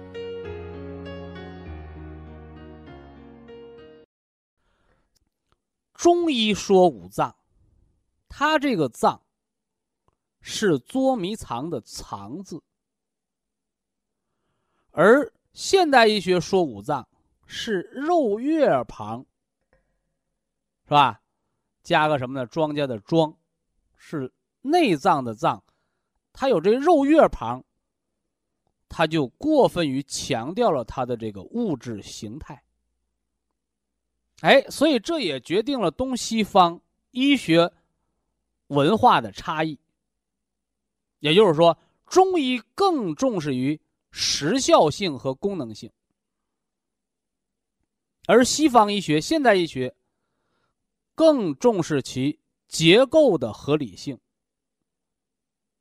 [5.92, 7.36] 中医说五脏，
[8.30, 9.20] 它这个脏
[10.40, 12.62] 是捉迷藏的藏字，
[14.92, 17.06] 而现代医学说五脏
[17.44, 19.26] 是肉月旁。
[20.92, 21.22] 是吧？
[21.82, 22.44] 加个什么呢？
[22.44, 23.34] 庄稼的庄，
[23.96, 25.64] 是内脏的脏，
[26.34, 27.64] 它有这肉月旁，
[28.90, 32.62] 它就过分于强调了它的这个物质形态。
[34.42, 36.78] 哎，所以这也决定了东西方
[37.12, 37.72] 医学
[38.66, 39.78] 文化的差异。
[41.20, 45.90] 也就是说，中医更重视于时效性和功能性，
[48.26, 49.94] 而西方医学、现代医学。
[51.14, 54.16] 更重视其结构的合理性，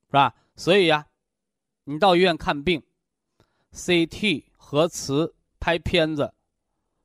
[0.07, 0.35] 是吧？
[0.55, 1.07] 所以呀，
[1.85, 2.83] 你到医院看病
[3.73, 6.33] ，CT、核磁、拍片子、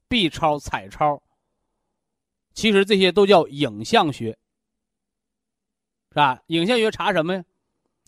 [0.09, 1.23] B 超、彩超，
[2.53, 4.37] 其实这些都叫影像学，
[6.11, 6.43] 是吧？
[6.49, 7.45] 影像学查什么呀？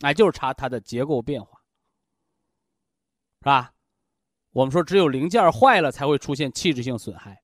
[0.01, 1.61] 哎，就是查它的结构变化，
[3.39, 3.73] 是吧？
[4.51, 7.41] 我们说只有零件坏了才会出现器质性损害，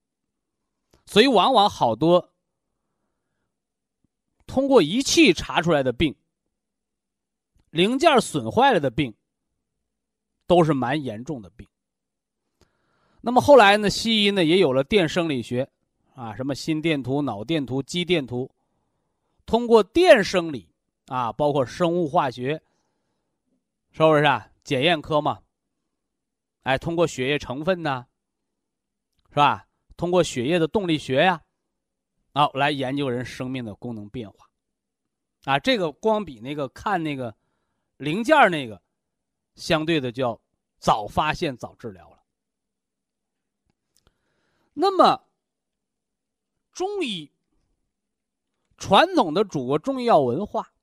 [1.06, 2.34] 所以往往好多。
[4.48, 6.16] 通过仪器查出来的病，
[7.72, 9.14] 零件损坏了的病，
[10.48, 11.68] 都是蛮严重的病。
[13.22, 15.68] 那么后来呢，西医呢也有了电生理学，
[16.14, 18.50] 啊，什么心电图、脑电图、肌电图，
[19.46, 20.70] 通过电生理
[21.08, 22.62] 啊，包括生物化学，
[23.92, 24.48] 是不是啊？
[24.64, 25.40] 检验科嘛，
[26.64, 28.06] 哎，通过血液成分呢，
[29.30, 29.68] 是吧？
[29.98, 31.42] 通过血液的动力学呀。
[32.38, 34.50] 好，来研究人生命的功能变化，
[35.46, 37.34] 啊，这个光比那个看那个
[37.96, 38.82] 零件那个，
[39.56, 40.38] 相对的叫
[40.78, 42.22] 早发现早治疗了。
[44.74, 45.26] 那么，
[46.74, 47.32] 中医
[48.78, 50.74] 传统的祖国中医药文化，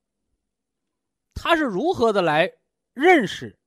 [1.35, 2.51] 它是如何的来
[2.95, 3.59] 认识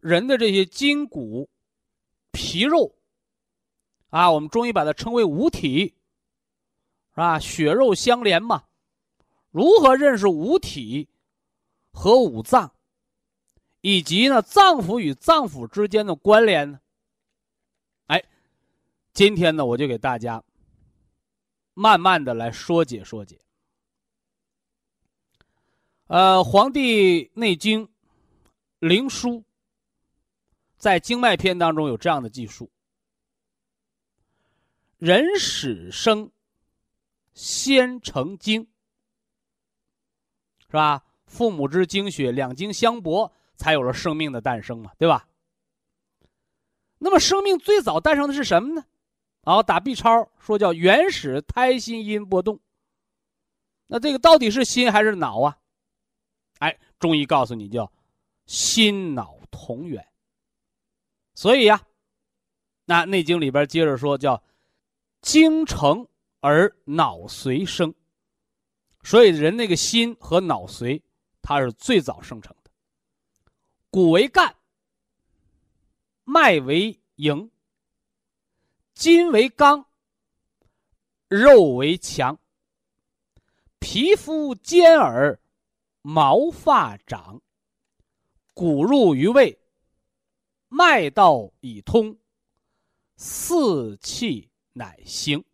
[0.00, 1.50] 人的这些筋骨、
[2.30, 2.96] 皮肉？
[4.08, 5.92] 啊，我们中医把它称为五体。
[7.16, 7.38] 是吧？
[7.38, 8.64] 血肉相连嘛，
[9.50, 11.08] 如何认识五体
[11.90, 12.74] 和五脏，
[13.80, 16.78] 以及呢脏腑与脏腑之间的关联呢？
[18.08, 18.22] 哎，
[19.14, 20.44] 今天呢我就给大家
[21.72, 23.40] 慢慢的来说解说解。
[26.08, 27.86] 呃，《黄帝内经·
[28.78, 29.38] 灵枢》
[30.76, 32.70] 在经脉篇当中有这样的记述：
[34.98, 36.30] 人始生，
[37.36, 38.66] 先成精，
[40.68, 41.04] 是吧？
[41.26, 45.28] 父母之精血，两精相搏，才有了生命的诞生嘛，对吧？
[46.98, 48.86] 那么，生命最早诞生的是什么呢？
[49.42, 52.58] 啊，打 B 超说叫原始胎心音波动。
[53.86, 55.58] 那这个到底是心还是脑啊？
[56.60, 57.92] 哎，中医告诉你叫
[58.46, 60.08] 心脑同源。
[61.34, 61.82] 所以呀，
[62.86, 64.42] 那《内经》里边接着说叫
[65.20, 66.08] 精成
[66.46, 67.92] 而脑髓生。
[69.02, 71.02] 所以人那个心和脑髓。
[71.48, 72.70] 它是最早生成的，
[73.88, 74.56] 骨为干，
[76.24, 77.48] 脉为营，
[78.94, 79.86] 筋为刚，
[81.28, 82.36] 肉为强，
[83.78, 85.38] 皮肤坚耳，
[86.02, 87.40] 毛发长，
[88.52, 89.56] 骨入于胃，
[90.66, 92.18] 脉道已通，
[93.16, 95.44] 四气乃行。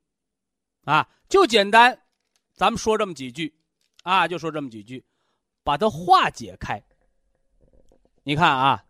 [0.84, 1.98] 啊，就简单，
[2.54, 3.54] 咱们说这么几句，
[4.02, 5.04] 啊，就说这么几句。
[5.64, 6.82] 把它化解开。
[8.24, 8.84] 你看啊，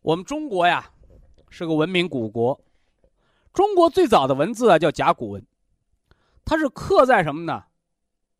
[0.00, 0.90] 我们中国呀
[1.50, 2.58] 是个文明古国，
[3.52, 5.46] 中国最早的文字啊叫甲骨文，
[6.46, 7.62] 它是刻在什么呢？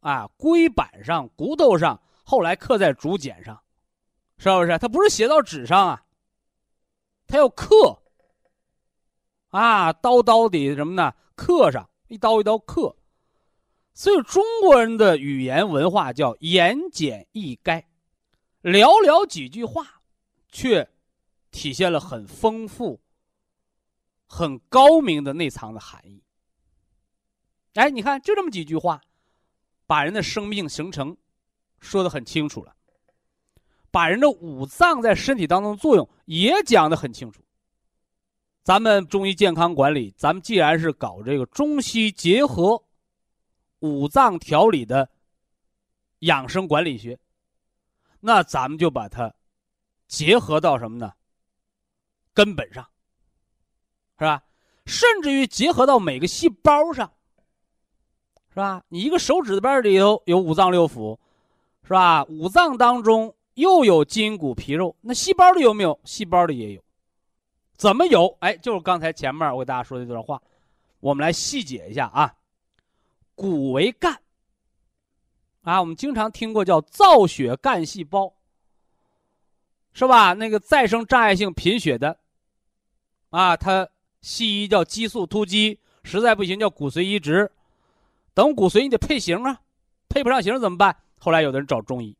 [0.01, 3.63] 啊，龟板上、骨头上，后来刻在竹简上，
[4.39, 4.79] 是不是？
[4.79, 6.05] 它不是写到纸上啊，
[7.27, 8.01] 它要刻。
[9.51, 11.15] 啊，刀刀的什么呢？
[11.35, 12.97] 刻上，一刀一刀刻。
[13.95, 17.83] 所以中国人的语言文化叫言简意赅，
[18.63, 20.03] 寥寥几句话，
[20.51, 20.87] 却
[21.51, 23.01] 体现了很丰富、
[24.27, 26.23] 很高明的内藏的含义。
[27.73, 29.01] 哎，你看，就这么几句话，
[29.87, 31.17] 把人的生命形成
[31.81, 32.77] 说的很清楚了，
[33.91, 37.43] 把人的五脏在身体当中作用也讲的很清楚。
[38.67, 42.83] 咱们中医健康管理，咱们既然是搞这个中西结合。
[43.79, 45.09] 五脏调理的
[46.21, 47.17] 养生管理学，
[48.19, 49.33] 那咱们就把它
[50.09, 51.13] 结合到什么呢？
[52.35, 52.85] 根本上，
[54.19, 54.43] 是吧？
[54.87, 57.13] 甚至于结合到每个细胞上，
[58.49, 58.83] 是吧？
[58.89, 61.17] 你一个手指边里头有五脏六腑，
[61.85, 62.25] 是吧？
[62.25, 66.01] 五脏当中又有筋骨皮肉，那细胞里有没有？
[66.03, 66.83] 细胞里也有，
[67.77, 68.37] 怎么有？
[68.41, 70.41] 哎，就是刚才前面我给大家说的这段话，
[71.01, 72.35] 我们来细解一下啊。
[73.35, 74.19] 骨为干，
[75.61, 78.33] 啊，我们经常听过叫造血干细胞，
[79.93, 80.33] 是吧？
[80.33, 82.19] 那个再生障碍性贫血的，
[83.29, 83.87] 啊，它
[84.23, 87.53] 西医叫激素突击，实在不行叫骨髓移植，
[88.33, 89.61] 等骨髓你得配型啊，
[90.09, 90.97] 配不上型怎么办？
[91.19, 92.17] 后来有的人找中医，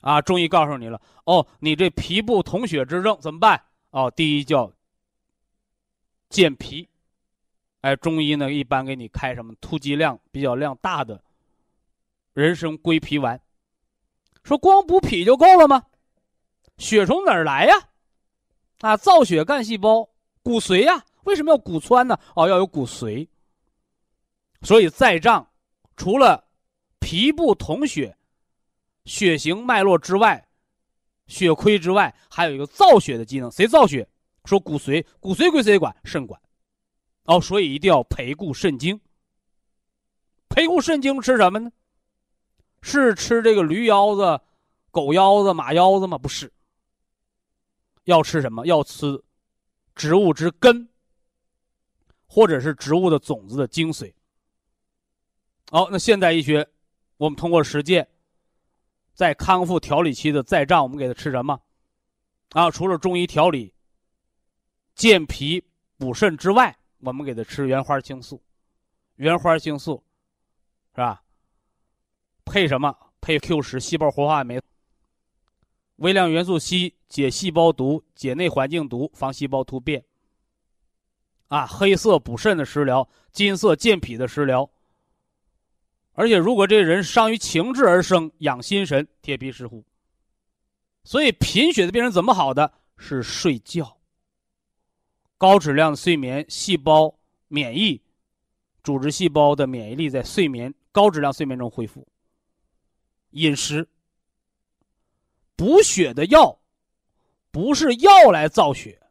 [0.00, 3.62] 啊，中医告诉你了，哦，你这皮部统血之症怎么办？
[3.94, 4.72] 哦，第一叫
[6.28, 6.88] 健脾。
[7.82, 11.22] 哎，中医呢一般给你开什么突击量比较量大的
[12.32, 13.40] 人参归脾丸，
[14.42, 15.86] 说光补脾就够了吗？
[16.76, 17.74] 血从哪儿来呀？
[18.80, 20.08] 啊，造血干细胞，
[20.42, 21.04] 骨髓呀。
[21.22, 22.18] 为什么要骨穿呢？
[22.34, 23.28] 哦，要有骨髓。
[24.62, 25.48] 所以在脏
[25.96, 26.44] 除了
[26.98, 28.16] 脾部统血、
[29.04, 30.48] 血型脉络之外，
[31.26, 33.50] 血亏之外，还有一个造血的机能。
[33.50, 34.08] 谁造血？
[34.44, 35.94] 说骨髓，骨髓归谁管？
[36.04, 36.40] 肾管。
[37.24, 39.00] 哦，所以一定要培固肾精。
[40.48, 41.72] 培固肾精吃什么呢？
[42.82, 44.40] 是吃这个驴腰子、
[44.90, 46.18] 狗腰子、马腰子吗？
[46.18, 46.52] 不是。
[48.04, 48.66] 要吃什么？
[48.66, 49.22] 要吃
[49.94, 50.86] 植物之根，
[52.26, 54.12] 或者是植物的种子的精髓。
[55.70, 56.68] 好，那现代医学，
[57.16, 58.06] 我们通过实践，
[59.14, 61.60] 在康复调理期的再胀，我们给他吃什么？
[62.50, 63.72] 啊，除了中医调理、
[64.94, 65.64] 健脾
[65.96, 66.76] 补肾之外。
[67.00, 68.42] 我们给他吃原花青素，
[69.16, 70.02] 原花青素，
[70.94, 71.22] 是吧？
[72.46, 72.96] 配什么？
[73.20, 74.58] 配 Q 十细胞活化酶，
[75.96, 80.02] 微量元素硒解细胞毒，解内环境毒，防细胞突变。
[81.48, 84.70] 啊，黑色补肾的食疗，金色健脾的食疗。
[86.14, 89.84] 而且，如果这人伤于情志而生，养心神，贴皮石斛。
[91.02, 92.72] 所以，贫血的病人怎么好的？
[92.96, 93.98] 是睡觉。
[95.36, 97.12] 高质量的睡眠，细胞
[97.48, 98.00] 免疫、
[98.82, 102.06] 组织细胞的免疫力在睡眠高质量睡眠中恢复。
[103.30, 103.86] 饮食
[105.56, 106.56] 补血的药，
[107.50, 109.02] 不是药来造血，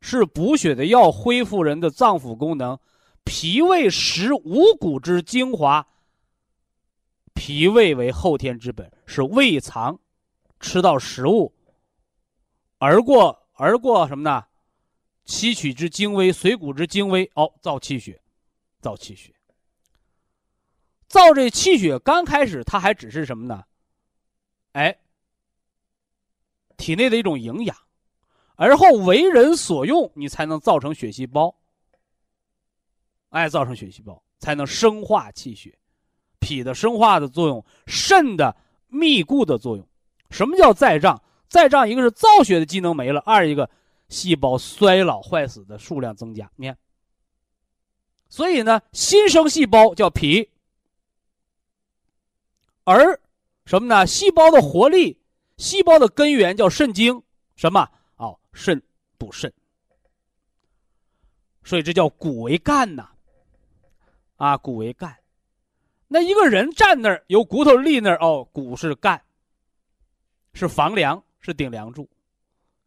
[0.00, 2.78] 是补血的药恢复人的脏腑功能。
[3.22, 5.86] 脾胃食五谷之精华，
[7.34, 9.98] 脾胃为后天之本，是胃肠
[10.60, 11.52] 吃到食物，
[12.78, 14.46] 而过而过什么呢？
[15.24, 18.22] 吸取之精微，髓骨之精微，哦，造气血，
[18.80, 19.34] 造气血。
[21.08, 23.64] 造这气血，刚开始它还只是什么呢？
[24.72, 24.98] 哎，
[26.76, 27.76] 体内的一种营养，
[28.56, 31.54] 而后为人所用，你才能造成血细胞。
[33.30, 35.78] 哎，造成血细胞，才能生化气血，
[36.44, 38.54] 脾的生化的作用，肾的
[38.88, 39.88] 密固的作用。
[40.30, 41.22] 什么叫再胀？
[41.48, 43.70] 再胀，一个是造血的机能没了，二一个
[44.08, 46.50] 细胞衰老坏死的数量增加。
[46.56, 46.76] 你看，
[48.28, 50.50] 所以呢，新生细胞叫脾，
[52.84, 53.18] 而
[53.64, 54.06] 什么呢？
[54.06, 55.18] 细胞的活力，
[55.56, 57.22] 细胞的根源叫肾精。
[57.56, 57.88] 什么？
[58.16, 58.82] 哦，肾
[59.16, 59.50] 补肾。
[61.62, 63.08] 所以这叫骨为干呐。
[64.36, 65.16] 啊，骨为干。
[66.08, 69.22] 那一个人站那儿，有骨头立那儿，哦，骨是干。
[70.52, 72.08] 是房梁，是顶梁柱，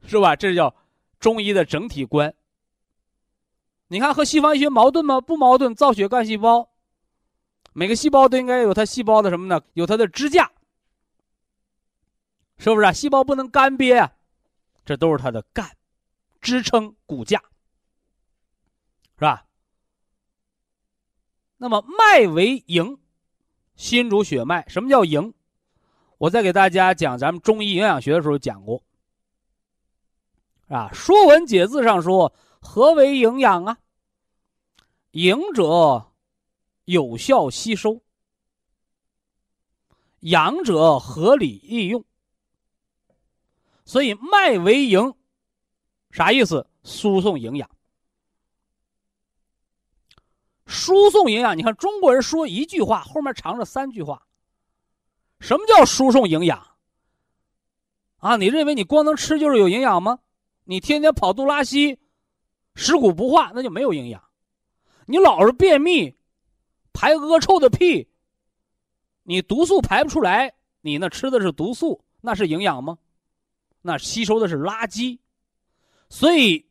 [0.06, 0.36] 是吧？
[0.36, 0.74] 这叫
[1.20, 2.34] 中医的整体观。
[3.90, 5.20] 你看和西方医学矛盾吗？
[5.20, 5.76] 不矛盾。
[5.76, 6.70] 造血干细胞，
[7.74, 9.62] 每个细胞都应该有它细胞的什么呢？
[9.74, 10.50] 有它的支架，
[12.58, 12.94] 是不是啊？
[12.94, 14.14] 细胞不能干瘪啊，
[14.86, 15.76] 这都是它的干，
[16.40, 17.42] 支撑骨架，
[19.16, 19.46] 是吧？
[21.58, 22.98] 那么脉为营，
[23.78, 24.68] 心主血脉。
[24.68, 25.34] 什么叫营？
[26.18, 28.82] 我再给大家讲，咱们中医营养学的时候讲过，
[30.68, 33.78] 啊，《说文解字》上说：“何为营养啊？
[35.12, 36.12] 营者，
[36.86, 38.02] 有效吸收；
[40.22, 42.04] 养者，合理利用。”
[43.86, 45.14] 所以，脉为营，
[46.10, 46.68] 啥意思？
[46.84, 47.70] 输送营养。
[50.68, 54.28] 输送营养，你看中国人说一句话，后面藏着三句话。
[55.40, 56.76] 什么叫输送营养？
[58.18, 60.20] 啊，你认为你光能吃就是有营养吗？
[60.66, 61.98] 你天天跑肚拉稀，
[62.76, 64.22] 食谷不化，那就没有营养。
[65.06, 66.18] 你老是便秘，
[66.92, 68.10] 排恶臭的屁，
[69.24, 72.98] 你毒素排不出来，你那吃的是毒素，那是营养吗？
[73.82, 75.20] 那吸收的是垃圾。
[76.10, 76.68] 所以，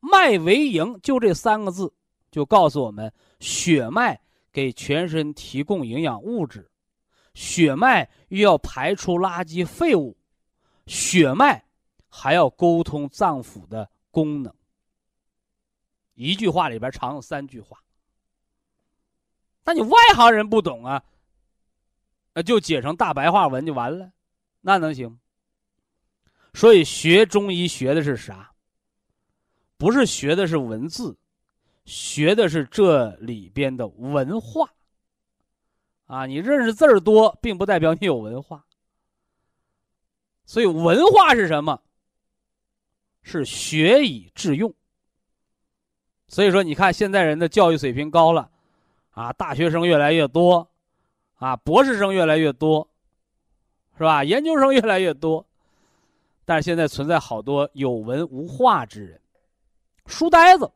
[0.00, 1.92] 脉为营，就这三个字，
[2.30, 4.20] 就告诉我们，血脉
[4.52, 6.70] 给全身提供营养物质。
[7.34, 10.16] 血脉又要排出垃圾废物，
[10.86, 11.64] 血脉
[12.08, 14.52] 还要沟通脏腑的功能。
[16.14, 17.78] 一句话里边藏有三句话，
[19.64, 21.04] 那你外行人不懂啊，
[22.34, 24.10] 那就解成大白话文就完了，
[24.60, 25.20] 那能行？
[26.54, 28.50] 所以学中医学的是啥？
[29.76, 31.16] 不是学的是文字，
[31.88, 34.70] 学的是这里边的文化。
[36.04, 38.64] 啊，你认识字儿多，并不代表你有文化。
[40.44, 41.80] 所以文化是什么？
[43.22, 44.72] 是学以致用。
[46.28, 48.50] 所以说，你看现在人的教育水平高了，
[49.10, 50.70] 啊，大学生越来越多，
[51.36, 52.88] 啊，博士生越来越多，
[53.96, 54.24] 是吧？
[54.24, 55.44] 研究生越来越多，
[56.44, 59.20] 但是现在存在好多有文无化之人，
[60.06, 60.70] 书呆子，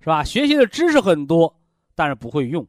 [0.00, 0.22] 是吧？
[0.22, 1.54] 学习的知识很多，
[1.94, 2.66] 但是不会用。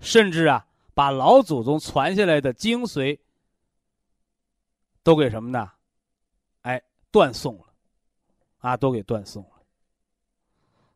[0.00, 3.18] 甚至啊，把老祖宗传下来的精髓
[5.02, 5.70] 都给什么呢？
[6.62, 7.66] 哎，断送了，
[8.58, 9.62] 啊，都给断送了。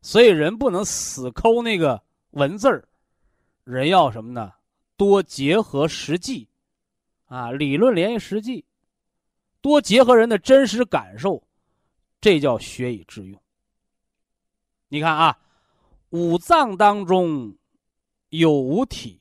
[0.02, 2.86] 所以人不能死抠那个文字儿，
[3.64, 4.52] 人要什么呢？
[4.96, 6.48] 多结合实际，
[7.26, 8.64] 啊，理论联系实际，
[9.60, 11.42] 多结合人的真实感受，
[12.20, 13.40] 这叫学以致用。
[14.89, 15.39] 你看啊，
[16.11, 17.57] 五脏当中。
[18.30, 19.20] 有五体，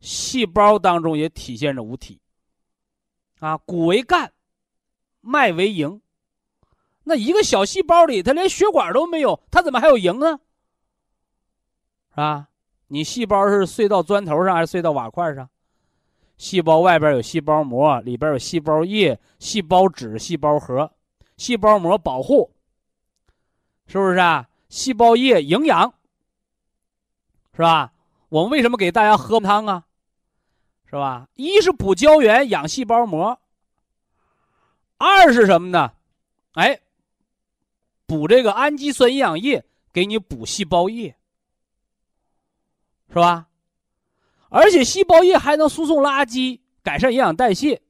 [0.00, 2.18] 细胞当中也体现着五体。
[3.40, 4.32] 啊，骨为干，
[5.20, 6.00] 脉为营。
[7.04, 10.40] 那一个小细胞里，它连血管都没有，它怎么还有营呢？
[12.08, 12.48] 是吧？
[12.86, 15.50] 你细胞是碎到砖头上还是碎到瓦块上？
[16.38, 20.90] 细胞外边有细胞膜，里边有细胞液、细胞质、细胞核。
[21.36, 22.50] 细胞膜保护，
[23.86, 24.47] 是不是啊？
[24.68, 25.94] 细胞液营养，
[27.54, 27.92] 是吧？
[28.28, 29.86] 我们为什么给大家喝汤啊？
[30.84, 31.28] 是吧？
[31.34, 33.38] 一是补胶原养细胞膜，
[34.96, 35.92] 二是什么呢？
[36.52, 36.80] 哎，
[38.06, 41.16] 补这个氨基酸营养液，给你补细胞液，
[43.08, 43.48] 是吧？
[44.50, 47.82] 而且细胞液还能输送垃圾，改善营养代谢，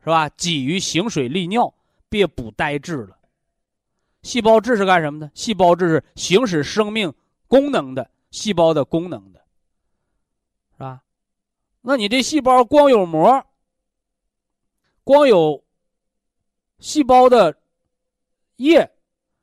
[0.00, 0.28] 是吧？
[0.30, 1.74] 鲫鱼行水利尿，
[2.08, 3.18] 别补呆滞了。
[4.22, 5.30] 细胞质是干什么的？
[5.34, 7.12] 细胞质是行使生命
[7.48, 8.10] 功能的。
[8.30, 9.40] 细胞的功能的，
[10.74, 11.02] 是吧？
[11.80, 13.44] 那你这细胞光有膜，
[15.02, 15.64] 光有
[16.78, 17.56] 细胞的
[18.54, 18.88] 液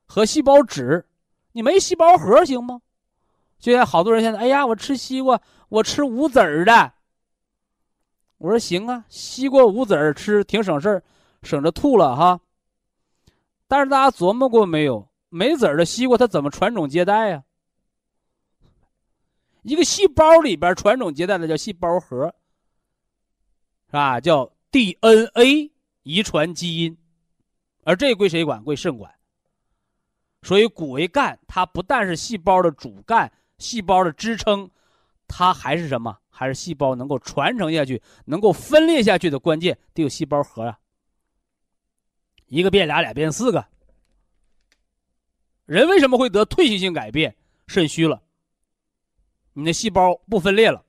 [0.06, 1.06] 和细胞质，
[1.52, 2.80] 你没细胞核行吗？
[3.60, 6.94] 就像好多人现在，哎呀，我吃西瓜，我吃无籽儿的。
[8.38, 11.04] 我说行啊，西瓜无籽儿吃挺省事儿，
[11.44, 12.40] 省着吐了哈。
[13.68, 15.08] 但是大家琢磨过没有？
[15.30, 17.44] 没籽儿的西瓜它怎么传种接代呀？
[19.64, 22.34] 一个细胞里边传种接代的叫细胞核，
[23.88, 24.22] 是吧？
[24.22, 25.70] 叫 DNA
[26.04, 26.98] 遗传基因，
[27.84, 28.64] 而这归谁管？
[28.64, 29.14] 归肾管。
[30.44, 34.72] 所以骨为干，它不但是细胞的主干、细胞的支撑，
[35.28, 36.18] 它还是什么？
[36.30, 40.80] 还是细胞能够传承下去、能够分裂下去的关键，得有细胞核啊。
[42.48, 43.66] 一个变俩，俩变四个。
[45.66, 47.36] 人为什么会得退行性改变？
[47.68, 48.22] 肾虚了。
[49.54, 50.86] 你的细胞不分裂了。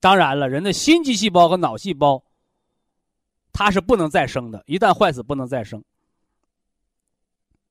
[0.00, 2.22] 当然了，人的心肌细胞和脑细胞，
[3.52, 5.84] 它是不能再生的，一旦坏死不能再生。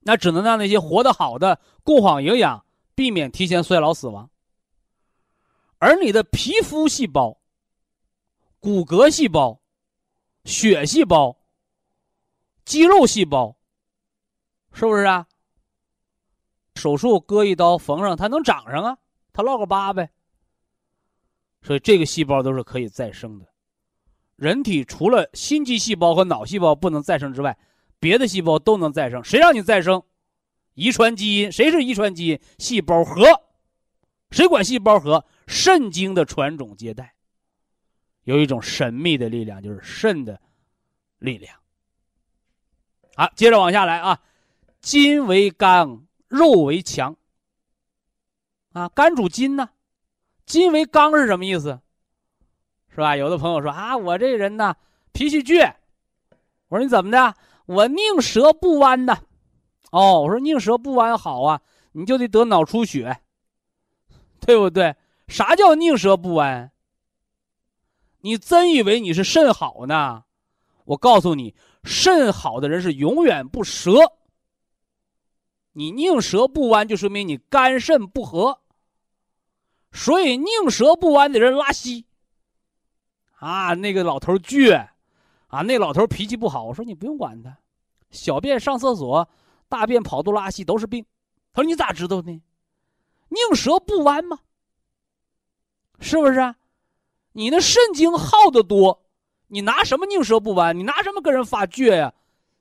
[0.02, 4.30] 那只能让那些活得好的供好营养，避免提前衰老死亡。
[5.80, 7.40] 而你的皮肤细胞、
[8.60, 9.62] 骨骼细胞、
[10.44, 11.37] 血细胞、
[12.68, 13.56] 肌肉细胞，
[14.74, 15.26] 是不是啊？
[16.76, 18.98] 手术割一刀缝上，它能长上啊，
[19.32, 20.10] 它落个疤呗。
[21.62, 23.48] 所以这个细胞都是可以再生的。
[24.36, 27.58] 人体除了心肌细胞和脑细胞不能再生之外，
[28.02, 29.24] 别的细胞都能再生。
[29.24, 30.04] 谁让你再生？
[30.74, 32.42] 遗传基因，谁是遗传基因？
[32.60, 33.24] 细胞核，
[34.32, 35.26] 谁管细胞核？
[35.48, 37.16] 肾经的传种接代，
[38.24, 40.42] 有一种神秘的力量，就是肾的
[41.20, 41.58] 力量。
[43.18, 44.22] 好，接着往下来啊，
[44.80, 46.04] 筋为刚。
[46.30, 47.16] 肉为强，
[48.74, 49.70] 啊，肝主筋呢，
[50.46, 51.80] 筋为刚是什么意思？
[52.90, 53.16] 是吧？
[53.16, 54.76] 有的朋友说啊，我这人呢
[55.14, 55.74] 脾气倔，
[56.68, 57.34] 我说你怎么的？
[57.66, 59.18] 我宁折不弯呢。
[59.92, 61.62] 哦，我说宁折不弯好啊，
[61.94, 63.22] 你就得得脑出血，
[64.42, 64.98] 对不对？
[65.30, 66.74] 啥叫宁折不弯？
[68.20, 70.26] 你真以为你是肾好呢？
[70.84, 71.56] 我告诉你，
[71.88, 74.14] 肾好的人是永远不折。
[75.72, 78.60] 你宁折不弯，就说明你肝肾不和。
[79.94, 82.06] 所以宁折不弯的人拉稀。
[83.40, 84.90] 啊，那个老头倔，
[85.48, 86.66] 啊，那老头脾气不好。
[86.66, 87.58] 我说你不用管他，
[88.12, 89.30] 小便上厕所，
[89.70, 91.06] 大便跑肚拉稀都是病。
[91.54, 92.42] 他说你咋知道呢？
[93.30, 94.40] 宁折不弯吗？
[96.00, 96.58] 是不是啊？
[97.32, 99.07] 你那肾精耗的多，
[99.48, 100.78] 你拿什么宁折不弯？
[100.78, 102.14] 你拿什么跟人发倔呀？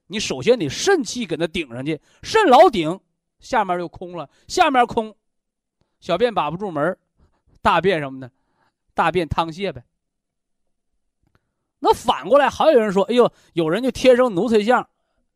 [0.07, 2.99] 你首先得肾气给他顶上去，肾老顶。
[3.39, 5.15] 下面就空了，下面空，
[6.01, 6.97] 小便把不住门
[7.61, 8.31] 大便什么的，
[8.95, 9.85] 大便淌泻呗。
[11.79, 14.89] 那反过来，还有人说：“哎呦，有人就天生奴才相，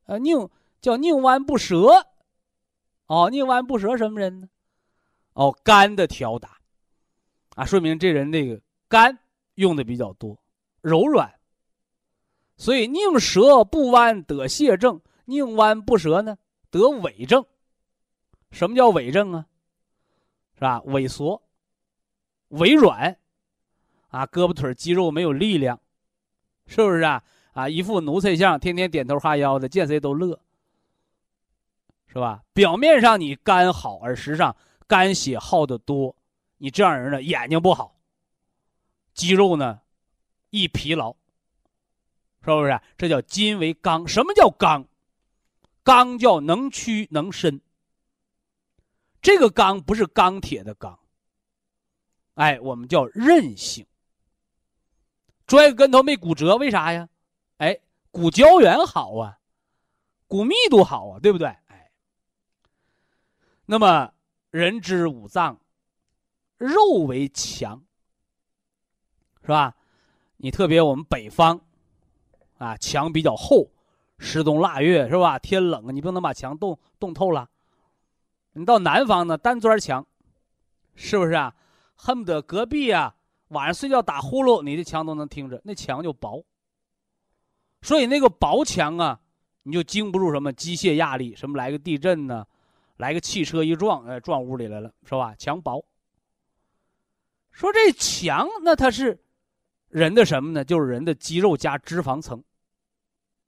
[0.07, 0.49] 呃，宁
[0.81, 2.07] 叫宁弯不折，
[3.07, 4.49] 哦，宁弯不折什么人呢？
[5.35, 6.59] 哦，肝的调达，
[7.55, 9.17] 啊，说明这人那个肝
[9.57, 10.37] 用的比较多，
[10.81, 11.31] 柔软。
[12.61, 16.37] 所以宁折不弯得泻症，宁弯不折呢
[16.71, 17.43] 得痿症。”
[18.53, 19.47] 什么叫痿症啊？
[20.57, 20.79] 是吧？
[20.83, 21.41] 萎缩、
[22.51, 23.17] 萎软，
[24.09, 25.81] 啊，胳膊腿肌肉没有力量，
[26.67, 27.25] 是不是啊？
[27.53, 30.39] 啊，一副奴才相，天天点头哈腰的，见谁都乐，
[32.09, 32.43] 是吧？
[32.53, 34.55] 表面上你肝好，而实际上
[34.87, 36.15] 肝血耗的多，
[36.59, 37.97] 你这样人呢，眼睛不好，
[39.15, 39.81] 肌肉呢
[40.51, 41.17] 易疲劳，
[42.43, 42.81] 是不是？
[42.97, 44.07] 这叫筋为刚。
[44.09, 44.87] 什么叫刚？
[45.83, 47.61] 刚叫能屈能伸。
[49.23, 50.99] 这个钢不是钢铁的钢，
[52.35, 53.87] 哎，我们叫韧性。
[55.47, 57.09] 摔个跟头没骨折，为啥呀？
[57.59, 57.81] 哎，
[58.11, 59.39] 骨胶原好啊，
[60.27, 61.49] 骨密度好啊，对不对？
[61.49, 61.91] 哎，
[63.67, 64.15] 那么
[64.51, 65.61] 人之五脏，
[66.57, 67.85] 肉为强，
[69.43, 69.77] 是吧？
[70.39, 71.61] 你特别我们北方，
[72.61, 73.71] 啊，墙比较厚，
[74.19, 75.39] 十冬腊月是吧？
[75.39, 77.49] 天冷，你不能把墙冻冻透了。
[78.53, 80.07] 你到南方呢，单砖墙，
[80.95, 81.55] 是不是啊？
[81.95, 83.15] 恨不得隔壁啊，
[83.49, 86.45] 晚上睡觉打呼噜，你的墙都能听着，那墙就薄。
[87.81, 89.19] 所以那个薄墙啊，
[89.63, 92.47] 你就经不住什么机械压力，什么来个地震呢，
[92.99, 95.35] 来个汽车一撞，哎，撞屋里来了，是吧？
[95.39, 95.83] 墙薄。
[97.53, 99.19] 说这墙，那它是
[99.89, 100.63] 人的什么呢？
[100.63, 102.43] 就是人的肌肉加脂肪层，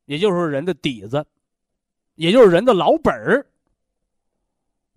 [0.05, 1.27] 也就是人的底子，
[2.15, 3.47] 也就是人的老本儿。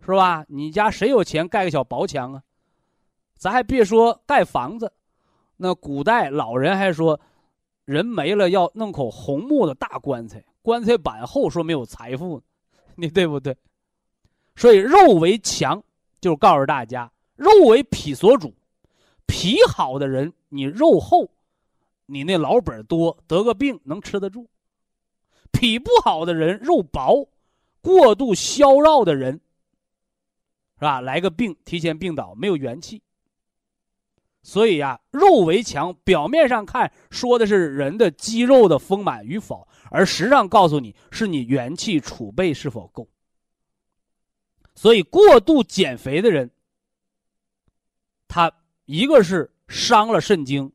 [0.01, 0.45] 是吧？
[0.47, 2.43] 你家谁有钱盖个小薄墙啊？
[3.37, 4.93] 咱还别说盖房子，
[5.57, 7.19] 那古代老人还说，
[7.85, 12.41] 人没了要弄口红木的大棺材，棺材板厚，说没有财富，
[12.95, 13.57] 你对不对？
[14.55, 15.83] 所以肉为强，
[16.21, 18.53] 就是告诉大家，肉为脾所主，
[19.25, 21.31] 脾好的人，你肉厚，
[22.05, 24.45] 你那老本多，得个病能吃得住；
[25.55, 27.27] 脾不好的人，肉薄，
[27.81, 29.39] 过度消绕的人，
[30.77, 30.99] 是吧？
[31.01, 33.01] 来个病，提前病倒，没有元气。
[34.43, 43.07] 所以呀，肉为强，表面上看说的是人的肌肉的丰满与否，而实际上告诉你是你元气储备是否够。
[44.75, 46.51] 所以过度减肥的人，
[48.27, 48.51] 他
[48.85, 50.71] 一个是伤了肾经，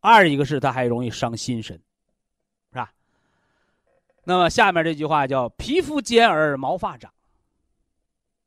[0.00, 1.80] 二一个是他还容易伤心神，
[4.24, 7.12] 那么下面这句话叫“皮肤坚而毛发长”，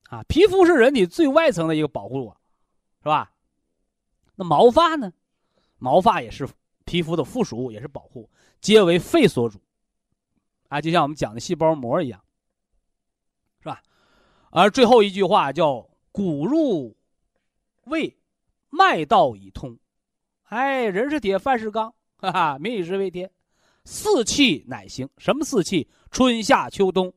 [0.09, 2.38] 啊，皮肤是人体最外层的一个保护网，
[2.99, 3.34] 是吧？
[4.36, 5.11] 那毛发呢？
[5.78, 6.47] 毛发也是
[6.86, 8.30] 皮肤的附属物，也是保护，
[8.61, 9.59] 皆为肺所主。
[10.69, 12.24] 啊，就像我们讲的细胞膜一样，
[13.59, 13.82] 是吧？
[14.51, 16.95] 而最后一句话叫“骨入
[17.86, 18.17] 胃，
[18.69, 19.78] 脉道已通”。
[20.45, 23.32] 哎，人是铁，饭是钢，哈哈，民以食为天。
[23.86, 25.89] 四气乃行，什么四气？
[26.11, 27.13] 春夏秋冬。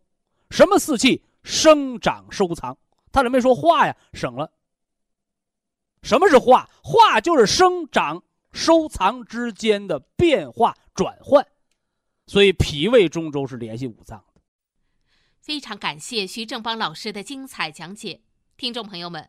[0.51, 1.25] 什么四气？
[1.43, 2.77] 生长收藏。
[3.13, 3.97] 他怎么没说化呀？
[4.13, 4.53] 省了。
[6.03, 6.69] 什么是化？
[6.83, 11.47] 化就是生长、收藏之间的变化转换，
[12.27, 14.41] 所以脾胃中轴是联系五脏的。
[15.41, 18.21] 非常感谢徐正邦老师的精彩讲解，
[18.57, 19.29] 听众朋友们，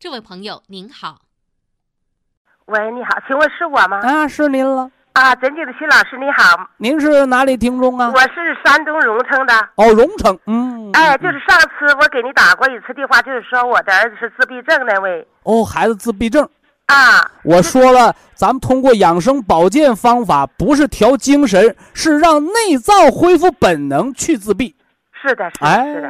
[0.00, 1.22] 这位朋友您好。
[2.66, 3.98] 喂，你好，请问是我吗？
[4.00, 4.88] 啊，是您了。
[5.14, 6.70] 啊，尊敬的徐老师，你好。
[6.76, 8.12] 您是哪里听众啊？
[8.14, 9.52] 我是山东荣成的。
[9.74, 10.88] 哦，荣成，嗯。
[10.92, 15.26] 哎，就是上次我给你打过一次电话，就是说我的儿子是自闭症那位。
[15.42, 16.48] 哦，孩子自闭症。
[16.86, 17.28] 啊。
[17.42, 24.76] 我说了，咱们通过养生保健方法，不是调精神，是让内脏恢复本能去自闭。
[25.20, 26.08] 是的，是的，是的。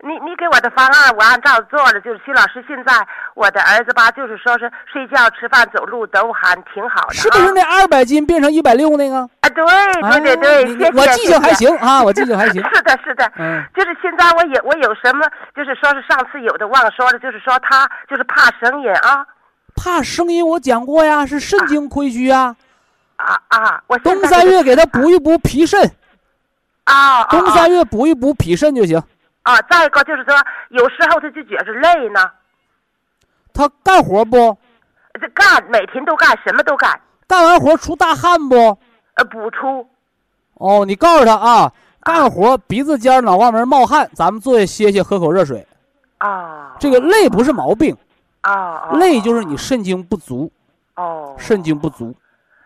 [0.00, 2.00] 你你给我的方案，我按照做了。
[2.00, 2.92] 就是徐老师，现在
[3.34, 7.14] 我的儿子吧，就是说是睡觉、吃饭、走路都还挺好的。
[7.14, 9.16] 是不是那二百斤变成一百六那个？
[9.40, 10.90] 啊，对对对对，谢谢。
[10.98, 12.62] 我记性还行啊，我记性还行。
[12.72, 13.30] 是的，是的。
[13.36, 13.62] 嗯。
[13.74, 19.26] 就是现在我有我有什么，就是说是上次有的忘说了，就是说他就是怕声音啊。
[19.76, 22.54] 怕声音，我讲过呀，是肾精亏虚啊。
[23.16, 23.82] 啊啊！
[23.86, 25.80] 我冬三月给他补一补脾肾。
[25.82, 25.90] 啊，
[27.30, 29.02] 冬三月补一补脾肾就行。
[29.42, 30.34] 啊，再一个就是说，
[30.70, 32.20] 有时候他就觉着累呢。
[33.52, 34.56] 他干活不？
[35.20, 37.00] 这干，每天都干，什么都干。
[37.26, 38.54] 干完活出大汗不？
[39.14, 39.86] 呃，不出。
[40.54, 41.72] 哦，你告诉他啊，
[42.02, 45.66] 干活鼻子尖、脑瓜门冒汗，咱们坐下歇歇，喝口热水。
[46.18, 46.76] 啊。
[46.78, 47.96] 这个累不是毛病。
[48.42, 48.90] 啊。
[48.94, 50.50] 累就是你肾精不足。
[50.96, 51.34] 哦。
[51.38, 52.14] 肾精不足。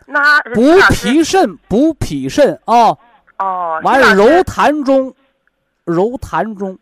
[0.06, 2.96] 那补脾肾，补脾肾啊。
[3.40, 5.12] 哦，完了，揉痰中，
[5.84, 6.78] 揉痰中，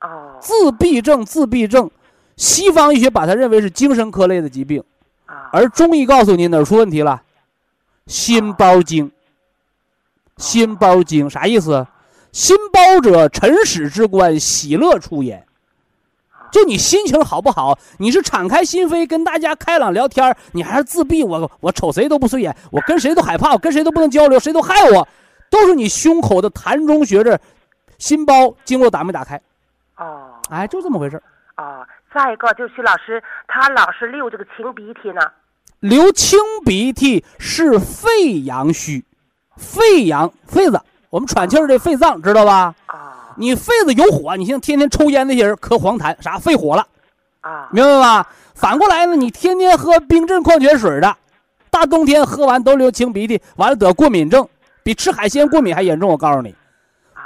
[0.00, 1.90] 哦，自闭症，自闭症，
[2.36, 4.84] 西方医学把它认为是精神科类的疾病，
[5.24, 7.22] 啊，而中医告诉你哪儿出问题了？
[8.06, 9.10] 心包经。
[10.36, 11.86] 心包经啥意思？
[12.32, 15.46] 心包者，尘始之官，喜乐出焉。
[16.50, 17.78] 就你心情好不好？
[17.98, 21.22] 你是敞开心扉跟大家开朗聊天，你还是自闭？
[21.22, 25.08] 我我瞅谁都不顺眼，我跟谁都害怕，我跟谁都不能交流，谁都害我。
[25.50, 27.38] 都是你胸口的痰中穴这
[27.98, 29.40] 心包经络打没打开？
[29.96, 31.22] 哦，哎，就这么回事
[31.56, 35.20] 哦，再一个就是徐老师，他老是流这个清鼻涕呢。
[35.78, 39.04] 流清鼻涕是肺阳虚，
[39.56, 40.80] 肺阳肺子，
[41.10, 42.74] 我们喘气儿这肺脏知道吧？
[42.86, 43.34] 啊。
[43.36, 46.86] 你肺子有火，你像天天抽烟那些人咳黄痰，啥肺火了？
[47.42, 47.68] 啊。
[47.70, 48.28] 明白吧？
[48.54, 51.16] 反过来呢，你天天喝冰镇矿泉水的，
[51.70, 54.48] 大冬天喝完都流清鼻涕，完了得过敏症。
[54.84, 56.54] 比吃海鲜过敏还严重，我告诉你，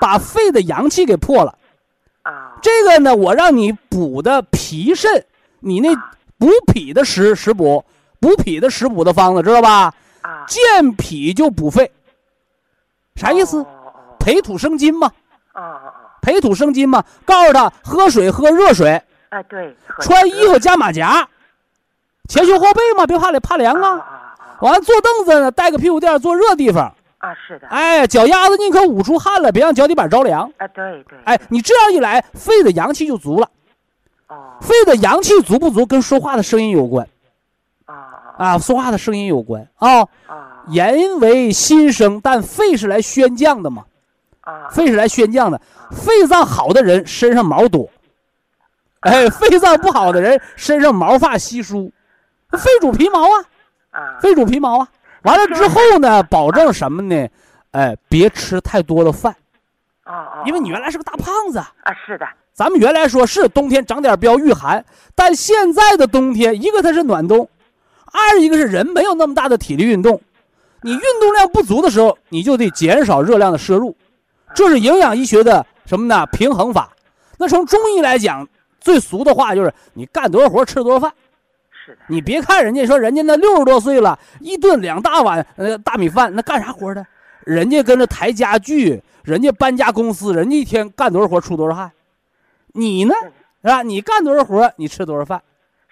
[0.00, 1.58] 把肺的阳气给破了。
[2.22, 5.26] 啊，这个呢，我让你补的脾肾，
[5.60, 5.94] 你那
[6.38, 7.84] 补脾的食食补，
[8.20, 9.92] 补脾的食补的方子知道吧？
[10.22, 11.90] 啊，健脾就补肺，
[13.16, 13.66] 啥意思？
[14.18, 15.10] 培土生金嘛。
[15.52, 15.94] 啊！
[16.22, 19.02] 培土生金嘛，告诉他喝水喝热水。
[19.30, 19.74] 哎，对。
[20.00, 21.28] 穿衣服加马甲，
[22.28, 24.36] 前胸后背嘛，别怕冷怕凉啊。
[24.60, 26.94] 完了坐凳子呢，带个屁股垫坐热地方。
[27.18, 27.66] 啊，是的。
[27.68, 30.50] 哎，脚丫子宁可捂出汗了，别让脚底板着凉。
[30.56, 31.18] 啊，对对。
[31.24, 33.50] 哎，你这样一来，肺的阳气就足了。
[34.28, 34.56] 哦。
[34.60, 37.08] 肺的阳气足不足，跟说话的声音有关。
[37.86, 37.94] 啊
[38.38, 40.00] 啊，说话的声音有关啊。
[40.28, 40.62] 啊。
[40.68, 43.84] 言为心声，但肺是来宣降的嘛。
[44.42, 44.68] 啊。
[44.70, 45.60] 肺是来宣降的，
[45.90, 47.88] 肺脏好的人身上毛多。
[49.00, 51.90] 哎，肺脏不好的人身上毛发稀疏。
[52.52, 53.44] 肺主皮毛啊。
[53.90, 54.18] 啊。
[54.20, 54.88] 肺主皮毛啊。
[55.28, 57.28] 完了之后呢，保证什么呢？
[57.72, 59.30] 哎，别吃太多的饭。
[60.06, 60.42] 哦哦。
[60.46, 61.58] 因为你原来是个大胖子。
[61.58, 62.26] 啊，是的。
[62.54, 64.82] 咱们原来说是冬天长点膘御寒，
[65.14, 67.48] 但现在的冬天，一个它是暖冬，
[68.06, 70.20] 二一个是人没有那么大的体力运动，
[70.80, 73.94] 你运动量不足的时候，你就得减少热量的摄入，
[74.54, 76.26] 这是营养医学的什么呢？
[76.32, 76.90] 平衡法。
[77.36, 78.48] 那从中医来讲，
[78.80, 81.12] 最俗的话就是你干多少活吃多少饭。
[81.92, 81.98] 是。
[82.08, 87.06] 你别看人家说人家那六十多岁了，一顿两大碗呃大米饭，那干啥活的？
[87.44, 91.90] 人家跟着抬家具，人家搬家公司，人家一天干多少活出多少汗。
[92.74, 93.14] 你呢，
[93.62, 93.82] 是吧？
[93.82, 95.40] 你干多少活，你吃多少饭？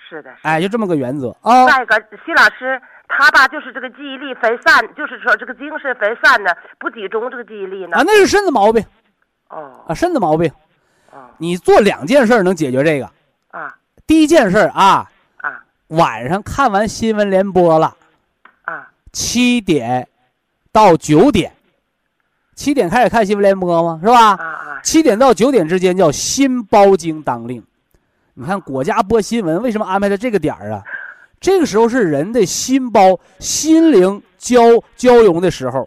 [0.09, 1.67] 是的，哎，就这么个原则啊。
[1.67, 2.79] 再一个，徐老师
[3.09, 7.97] 他吧，就是这个记忆力分散，就是说这个精神分散呢，不集中，这个记忆力呢。
[7.97, 8.85] 啊，那是身子毛病。
[9.49, 9.83] 哦。
[9.89, 10.53] 啊，身子毛病。
[11.11, 11.31] 哦。
[11.39, 13.11] 你做两件事能解决这个。
[13.51, 13.75] 啊。
[14.07, 15.11] 第一件事啊。
[15.89, 15.97] 啊。
[15.97, 17.97] 晚上看完新闻联播了。
[18.63, 18.91] 啊。
[19.13, 20.09] 七点
[20.73, 21.53] 到九点。
[22.55, 24.01] 七点开始看新闻联播吗？
[24.03, 24.31] 是吧？
[24.31, 24.81] 啊啊！
[24.83, 27.63] 七点到九点之间叫心包经当令。
[28.33, 30.83] 你看国家播新闻，为什么安排在这个点儿啊？
[31.39, 34.59] 这个时候是人的心包、心灵交
[34.97, 35.87] 交融的时候，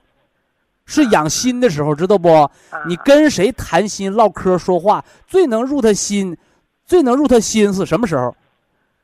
[0.85, 2.49] 是养心的时候，知道不？
[2.87, 6.37] 你跟谁谈心、唠嗑、说话，最能入他心，
[6.85, 8.35] 最能入他心思，什么时候？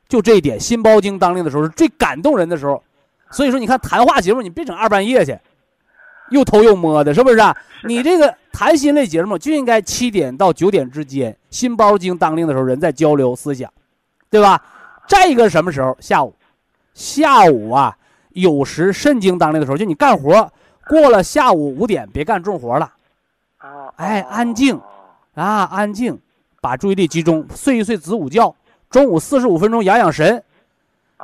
[0.08, 2.82] 就这一点，心包经当令的时候是最感动人的时候。
[3.30, 5.38] 所以说，你看谈话节目，你别整二半夜去。
[6.30, 7.38] 又偷又摸的，是不是？
[7.84, 13.72] 你这个谈心类节目就应该七点到九点之间，心包经当令的时候，人在交流思想，
[14.28, 14.60] 对吧？
[15.06, 15.96] 再一个什么时候？
[16.00, 16.34] 下午，
[16.94, 17.96] 下午啊，
[18.30, 20.50] 有时肾经当令的时候，就你干活
[20.88, 22.92] 过了下午五点，别干重活了。
[23.60, 23.94] 哦。
[23.94, 24.80] 哎，安静，
[25.34, 26.18] 啊，安静，
[26.60, 28.52] 把注意力集中，睡一睡子午觉，
[28.96, 30.42] 中午四十五分钟养养神。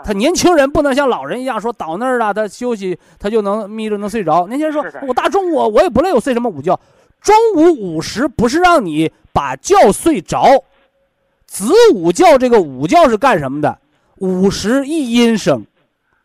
[0.04, 4.46] 他年轻人不能像老人一样说倒那儿了，他休息他就能眯着能睡着。
[4.46, 6.78] 年轻人说，我大中午我也不累，我睡什么午觉？
[7.22, 10.44] 中午午时不是让你把觉睡着，
[11.46, 13.78] 子午觉这个午觉是干什么的？
[14.16, 15.64] 午时一阴生，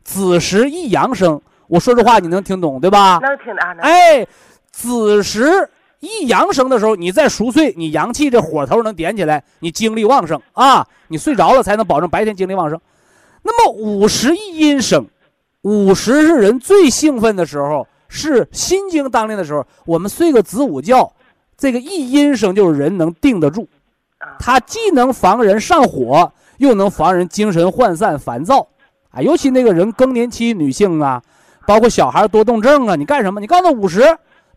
[0.04, 1.42] 子时一阳生。
[1.68, 3.20] 我说这话你能听懂对吧？
[3.22, 3.80] 能听懂。
[3.80, 4.28] 哎，
[4.70, 5.70] 子时
[6.00, 10.88] 一阳生的时候，你再熟睡，你阳气这火头能点起来，你精力旺盛啊！
[11.08, 12.80] 你睡着了才能保证白天精力旺盛。
[13.44, 15.06] 那么午时一阴生，
[15.62, 19.66] 午时是人最兴奋的时候，是心经当令的时候。
[19.86, 21.14] 我们睡个子午觉，
[21.58, 23.68] 这个一阴生就是人能定得住，
[24.40, 28.68] 它既能防人上火，又能防人精神涣散、烦躁。
[29.10, 31.22] 啊，尤其那个人更年期女性啊，
[31.66, 33.40] 包括小孩多动症啊，你干什么？
[33.40, 34.02] 你告诉他午时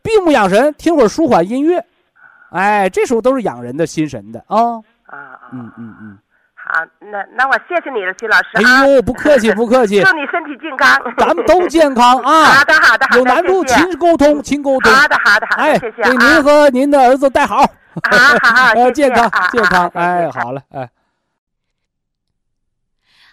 [0.02, 1.84] 闭目养神，听会儿舒缓音乐，
[2.50, 4.56] 哎，这时候都是养人的心神的啊。
[5.06, 6.18] 啊啊嗯嗯嗯。
[6.54, 8.50] 好，那那我谢谢你了，徐老师。
[8.54, 10.00] 哎呦，不客气，不客气。
[10.04, 11.14] 祝你身体健康。
[11.18, 12.44] 咱们都健康啊！
[12.44, 13.18] 好的，好的，好的。
[13.18, 14.92] 有难度勤沟通，勤沟通。
[14.92, 15.62] 好的，好的，好的。
[15.62, 17.56] 哎，谢谢给您和您的儿子带好。
[17.56, 17.66] 好
[18.42, 19.88] 好，好， 健康，健康。
[19.94, 20.88] 哎，好了，哎。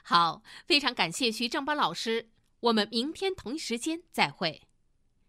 [0.03, 2.27] 好，非常感谢徐正邦老师。
[2.61, 4.63] 我们明天同一时间再会。